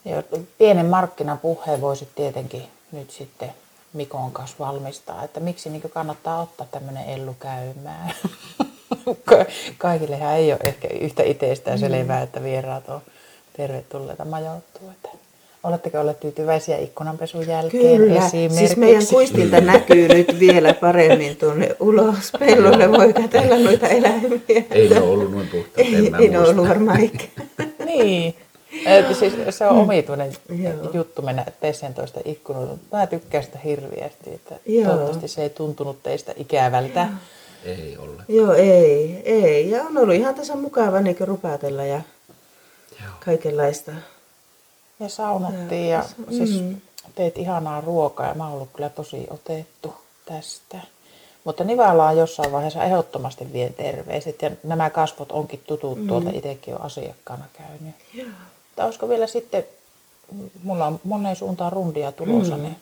Joo, 0.05 0.23
pienen 0.57 0.85
markkinapuheen 0.85 1.81
voisit 1.81 2.07
tietenkin 2.15 2.63
nyt 2.91 3.11
sitten 3.11 3.49
Mikon 3.93 4.31
kanssa 4.31 4.55
valmistaa, 4.59 5.23
että 5.23 5.39
miksi 5.39 5.69
niin 5.69 5.81
kannattaa 5.93 6.41
ottaa 6.41 6.67
tämmöinen 6.71 7.05
Ellu 7.09 7.35
käymään. 7.39 8.13
Ka- 9.25 9.45
Kaikillehän 9.77 10.35
ei 10.37 10.51
ole 10.51 10.59
ehkä 10.63 10.87
yhtä 11.01 11.23
itsestään 11.23 11.79
selvää, 11.79 12.21
että 12.21 12.43
vieraat 12.43 12.89
on 12.89 13.01
tervetulleita 13.57 14.25
majoittua. 14.25 14.91
Että 14.91 15.09
oletteko 15.63 15.99
olleet 15.99 16.19
tyytyväisiä 16.19 16.77
ikkunanpesun 16.77 17.47
jälkeen 17.47 17.97
Kyllä, 17.97 18.25
esimerkiksi? 18.25 18.57
siis 18.57 18.77
meidän 18.77 19.07
kuistilta 19.09 19.61
näkyy 19.61 20.07
nyt 20.07 20.39
vielä 20.39 20.73
paremmin 20.73 21.35
tuonne 21.35 21.75
ulos 21.79 22.31
pellolle. 22.39 22.91
Voi 22.91 23.13
katsella 23.13 23.57
noita 23.57 23.87
eläimiä. 23.87 24.63
Ei 24.71 24.89
ne 24.89 25.01
ollut 25.01 25.31
noin 25.31 25.47
puhtaat, 25.47 25.87
en 25.87 25.95
Ei, 25.95 26.09
mä 26.09 26.17
ei 26.17 26.27
ne 26.27 26.37
muista. 26.37 26.51
ollut 26.55 26.69
varmaan 26.69 27.03
ikään. 27.03 27.29
Niin. 27.85 28.35
Et 28.85 29.17
siis 29.17 29.33
se 29.49 29.67
on 29.67 29.77
omituinen 29.77 30.33
Joo. 30.49 30.91
juttu 30.93 31.21
mennä 31.21 31.45
Tessen 31.59 31.93
toista 31.93 32.19
ikkunoilta. 32.25 32.73
Mä 32.91 33.07
tykkään 33.07 33.43
sitä 33.43 33.59
hirviästi, 33.59 34.33
että 34.33 34.55
Joo. 34.65 34.85
toivottavasti 34.85 35.27
se 35.27 35.41
ei 35.41 35.49
tuntunut 35.49 36.03
teistä 36.03 36.33
ikävältä. 36.37 37.07
Ei 37.65 37.97
ole. 37.97 38.23
Joo, 38.27 38.53
ei, 38.53 39.21
ei. 39.25 39.69
Ja 39.69 39.83
on 39.83 39.97
ollut 39.97 40.15
ihan 40.15 40.35
tässä 40.35 40.55
mukava 40.55 40.99
niin 40.99 41.17
rupatella 41.19 41.83
ja 41.83 42.01
Joo. 43.01 43.11
kaikenlaista. 43.25 43.91
Ja 44.99 45.09
saunottiin 45.09 45.89
ja 45.89 46.03
siis 46.29 46.63
teit 47.15 47.37
ihanaa 47.37 47.81
ruokaa 47.81 48.27
ja 48.27 48.33
mä 48.33 48.43
oon 48.43 48.53
ollut 48.53 48.69
kyllä 48.73 48.89
tosi 48.89 49.27
otettu 49.29 49.93
tästä. 50.25 50.77
Mutta 51.43 51.63
Nivalaan 51.63 52.17
jossain 52.17 52.51
vaiheessa 52.51 52.83
ehdottomasti 52.83 53.53
vien 53.53 53.73
terveiset 53.73 54.41
ja 54.41 54.51
nämä 54.63 54.89
kasvot 54.89 55.31
onkin 55.31 55.63
tutut 55.67 56.07
tuolta, 56.07 56.29
itsekin 56.33 56.75
on 56.75 56.81
asiakkaana 56.81 57.45
käynyt. 57.57 57.95
Joo. 58.13 58.27
Mutta 58.73 58.85
olisiko 58.85 59.09
vielä 59.09 59.27
sitten, 59.27 59.63
mulla 60.63 60.85
on 60.85 60.99
moneen 61.03 61.35
suuntaan 61.35 61.71
rundia 61.71 62.11
tulossa, 62.11 62.57
niin 62.57 62.75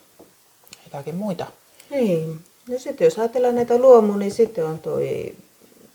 jotakin 0.85 1.15
muita. 1.15 1.47
Niin. 1.89 2.39
Ja 2.67 2.79
sitten 2.79 3.05
jos 3.05 3.19
ajatellaan 3.19 3.55
näitä 3.55 3.77
luomu, 3.77 4.17
niin 4.17 4.31
sitten 4.31 4.65
on 4.65 4.79
toi 4.79 5.35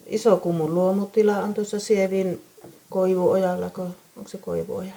iso 0.07 0.37
kumun 0.37 0.75
luomutila 0.75 1.37
on 1.37 1.55
tuossa 1.55 1.81
Sievin 1.81 2.43
Koivuojalla, 2.91 3.71
kun, 3.71 3.95
onko 4.17 4.29
se 4.29 4.39
Koivuoja? 4.39 4.93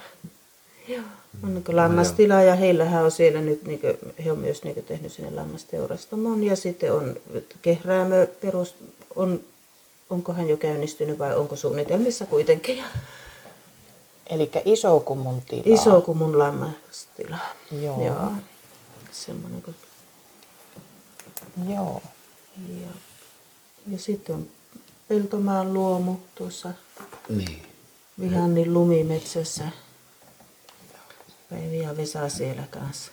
Joo. 0.88 1.02
On 1.44 1.54
niin 1.54 1.76
lammastila 1.76 2.42
ja 2.42 2.54
heillähän 2.54 3.04
on 3.04 3.10
siellä 3.10 3.40
nyt, 3.40 3.64
niin 3.64 3.78
kuin, 3.78 3.96
he 4.24 4.32
on 4.32 4.38
myös 4.38 4.64
niin 4.64 4.84
tehnyt 4.84 5.12
sinne 5.12 5.30
lammasteurastamon 5.30 6.44
ja 6.44 6.56
sitten 6.56 6.92
on 6.92 7.16
kehräämö 7.62 8.26
perus, 8.26 8.74
on, 9.16 9.40
onkohan 10.10 10.48
jo 10.48 10.56
käynnistynyt 10.56 11.18
vai 11.18 11.36
onko 11.36 11.56
suunnitelmissa 11.56 12.26
kuitenkin. 12.26 12.84
Eli 14.30 14.50
iso 14.64 15.00
kummun 15.00 15.42
tila. 15.42 15.62
Iso 15.66 16.00
kumun 16.00 16.38
lammastila. 16.38 17.38
Joo. 17.82 18.04
Joo. 18.04 18.32
Semmoinen 19.12 19.62
kuin 19.62 19.76
Joo. 21.68 22.02
Ja, 22.80 22.88
ja 23.86 23.98
sitten 23.98 24.34
on 24.34 24.48
Peltomaan 25.08 25.74
luomu 25.74 26.16
tuossa 26.34 26.68
Niin. 27.28 27.66
Vihannin 28.20 28.74
lumimetsässä. 28.74 29.64
Päivi 31.50 31.78
ja 31.78 31.96
Vesa 31.96 32.28
siellä 32.28 32.62
kanssa. 32.70 33.12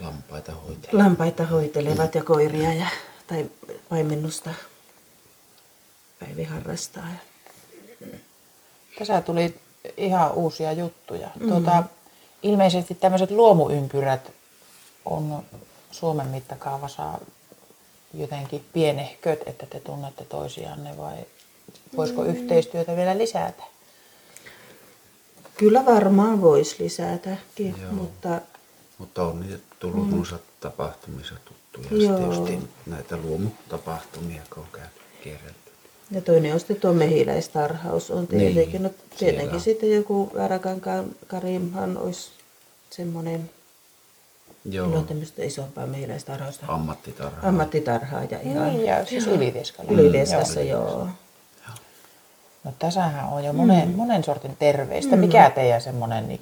Lampaita 0.00 0.52
hoitaa. 0.52 0.90
Lampaita 0.92 1.46
hoitelevat 1.46 2.14
ja 2.14 2.24
koiria 2.24 2.72
ja, 2.72 2.86
tai 3.26 3.50
paimennusta 3.88 4.50
Päivi 6.20 6.44
harrastaa. 6.44 7.08
Tässä 8.98 9.20
tuli 9.20 9.60
ihan 9.96 10.32
uusia 10.32 10.72
juttuja. 10.72 11.28
Mm. 11.40 11.48
Tuota, 11.48 11.84
ilmeisesti 12.42 12.94
tämmöiset 12.94 13.30
luomuympyrät 13.30 14.32
on 15.04 15.42
Suomen 15.90 16.26
mittakaavassa 16.26 17.18
jotenkin 18.14 18.64
pienehköt, 18.72 19.40
että 19.46 19.66
te 19.66 19.80
tunnette 19.80 20.24
toisianne 20.24 20.96
vai 20.96 21.16
voisiko 21.96 22.22
mm. 22.22 22.28
yhteistyötä 22.28 22.96
vielä 22.96 23.18
lisätä? 23.18 23.62
Kyllä 25.56 25.86
varmaan 25.86 26.40
voisi 26.42 26.76
lisätäkin, 26.78 27.74
Joo. 27.82 27.92
mutta 27.92 28.40
Mutta 28.98 29.22
on 29.22 29.40
niitä 29.40 29.58
tullut 29.78 30.10
mm. 30.10 30.16
noissa 30.16 30.38
tapahtumissa 30.60 31.34
tuttuja. 31.44 32.02
Joo. 32.02 32.32
Sitten 32.32 32.54
just 32.54 32.66
näitä 32.86 33.16
luomutapahtumia, 33.16 34.42
kun 34.54 34.62
on 34.62 34.68
käyty 34.72 35.00
kierrelty. 35.22 35.67
Ja 36.10 36.20
toinen 36.20 36.52
on 36.52 36.60
sitten 36.60 36.80
tuo 36.80 36.92
mehiläistarhaus 36.92 38.10
on 38.10 38.26
tietenkin. 38.26 38.72
Niin, 38.72 38.82
no, 38.82 38.90
tietenkin 39.18 39.48
siellä. 39.48 39.64
sitten 39.64 39.92
joku 39.92 40.30
Väräkankaan 40.34 41.04
Karimhan 41.26 41.98
olisi 41.98 42.30
semmoinen, 42.90 43.50
Joo, 44.64 44.88
Joo. 44.88 44.98
on 44.98 45.06
tämmöistä 45.06 45.42
isompaa 45.42 45.86
mehiläistarhausta. 45.86 46.66
ammattitarha. 46.68 47.48
Ammattitarhaa 47.48 48.24
ja 48.24 48.40
ihan 48.40 48.68
Niin, 48.68 48.84
ja 48.84 49.04
siis 49.04 49.26
Ylivieskalla. 49.26 49.92
Ylivieskassa, 49.92 50.60
joo. 50.60 51.08
No 52.64 52.74
tässähän 52.78 53.28
on 53.28 53.44
jo 53.44 53.52
monen, 53.52 53.88
mm. 53.88 53.94
monen 53.94 54.24
sortin 54.24 54.56
terveistä. 54.56 55.16
Mm. 55.16 55.20
Mikä 55.20 55.50
teidän 55.50 55.80
semmoinen 55.80 56.28
niin 56.28 56.40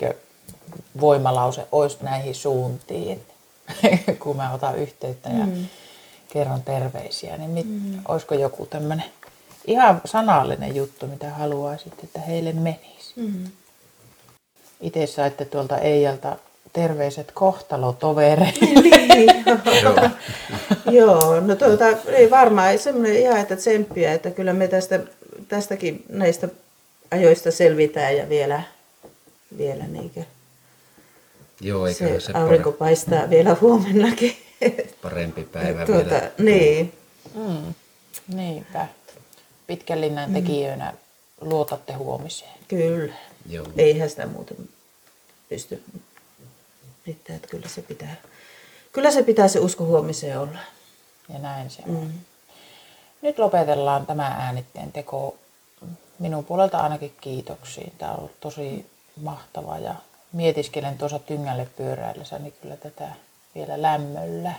voimalause 1.01 1.67
olisi 1.73 1.99
näihin 2.03 2.35
suuntiin? 2.35 3.21
kun 4.23 4.37
mä 4.37 4.53
otan 4.53 4.79
yhteyttä 4.79 5.29
ja 5.29 5.47
mm. 5.47 5.67
kerron 6.33 6.63
terveisiä, 6.63 7.37
niin 7.37 7.51
mit, 7.51 7.67
mm. 7.69 7.99
olisiko 8.09 8.35
joku 8.35 8.67
tämmöinen 8.67 9.07
ihan 9.67 10.01
sanallinen 10.05 10.77
juttu, 10.77 11.07
mitä 11.07 11.31
haluaisit, 11.31 11.93
että 12.05 12.21
heille 12.21 12.53
menisi? 12.53 13.13
Mm. 13.17 13.45
Itse 14.81 15.07
saitte 15.07 15.45
tuolta 15.45 15.79
Eijalta 15.79 16.37
terveiset 16.73 17.31
kohtalotovereille. 17.35 18.67
Niin, 19.17 19.45
Joo. 19.83 20.11
Joo, 20.91 21.41
no 21.41 21.57
tuota, 21.57 21.85
ei 22.07 22.31
varmaan 22.31 22.79
semmoinen 22.79 23.17
ihan, 23.17 23.41
että 23.41 23.57
tsemppiä, 23.57 24.13
että 24.13 24.31
kyllä 24.31 24.53
me 24.53 24.69
tästä, 24.69 25.01
tästäkin 25.49 26.05
näistä 26.09 26.49
ajoista 27.11 27.51
selvitään 27.51 28.17
ja 28.17 28.29
vielä, 28.29 28.63
vielä 29.59 29.85
niinkö. 29.87 30.23
Joo, 31.61 31.87
eikä 31.87 31.99
Se, 31.99 32.21
se, 32.21 32.33
aurinko 32.33 32.71
pare- 32.71 32.77
paistaa 32.79 33.31
vielä 33.31 33.57
huomennakin. 33.61 34.37
parempi 35.03 35.45
päivä 35.45 35.87
tuota, 35.87 36.05
vielä. 36.11 36.31
niin, 36.39 36.93
Mm. 37.35 37.75
Niinpä. 38.35 38.87
Pitkän 39.67 40.01
linjan 40.01 40.33
tekijöinä 40.33 40.95
luotatte 41.41 41.93
huomiseen. 41.93 42.55
kyllä. 42.69 43.15
Joo. 43.49 43.67
Eihän 43.77 44.11
sitä 44.11 44.27
muuten 44.27 44.57
pysty 45.49 45.83
mitään, 47.07 47.37
että 47.37 47.49
kyllä 47.49 47.69
se 47.69 47.83
pitää, 47.83 48.17
kyllä 48.93 49.11
se 49.11 49.23
pitää 49.23 49.49
se 49.49 49.59
usko 49.59 49.85
huomiseen 49.85 50.39
olla. 50.41 50.59
Ja 51.29 51.39
näin 51.39 51.71
se 51.71 51.83
on. 51.89 52.13
Nyt 53.23 53.39
lopetellaan 53.39 54.07
tämä 54.07 54.27
äänitteen 54.27 54.93
teko. 54.93 55.37
Minun 56.19 56.45
puolelta 56.45 56.79
ainakin 56.79 57.17
kiitoksia. 57.21 57.91
Tämä 57.99 58.13
on 58.13 58.19
ollut 58.19 58.41
tosi 58.41 58.87
mahtava 59.23 59.79
ja 59.79 59.95
mietiskelen 60.33 60.99
tuossa 60.99 61.19
tyngälle 61.19 61.69
pyöräillessä, 61.77 62.39
niin 62.39 62.55
kyllä 62.63 62.77
tätä 62.77 63.09
vielä 63.55 63.83
lämmöllä. 63.83 64.53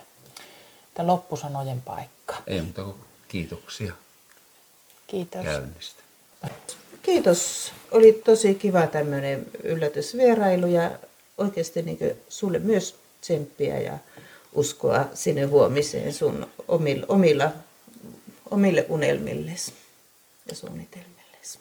Tämä 0.94 1.08
loppusanojen 1.08 1.82
paikka. 1.82 2.36
Ei 2.48 2.62
muuta 2.62 2.84
kuin 2.84 2.96
kiitoksia 3.28 3.94
Kiitos. 5.08 5.44
käynnistä. 5.44 6.04
Kiitos. 7.02 7.72
Oli 7.92 8.14
tosi 8.14 8.56
kiva 8.56 8.88
tämmöinen 8.88 9.46
yllätysvierailu 9.64 10.68
ja 10.68 10.92
oikeasti 11.38 11.82
niin 11.82 12.00
sulle 12.30 12.60
myös 12.60 12.96
tsemppiä 13.22 13.80
ja 13.80 13.98
uskoa 14.54 15.06
sinne 15.14 15.44
huomiseen 15.44 16.14
sun 16.14 16.48
omilla, 16.68 17.06
omilla, 17.10 17.52
omille 18.52 18.86
unelmillesi 18.90 19.74
ja 20.50 20.56
suunnitelmillesi. 20.56 21.60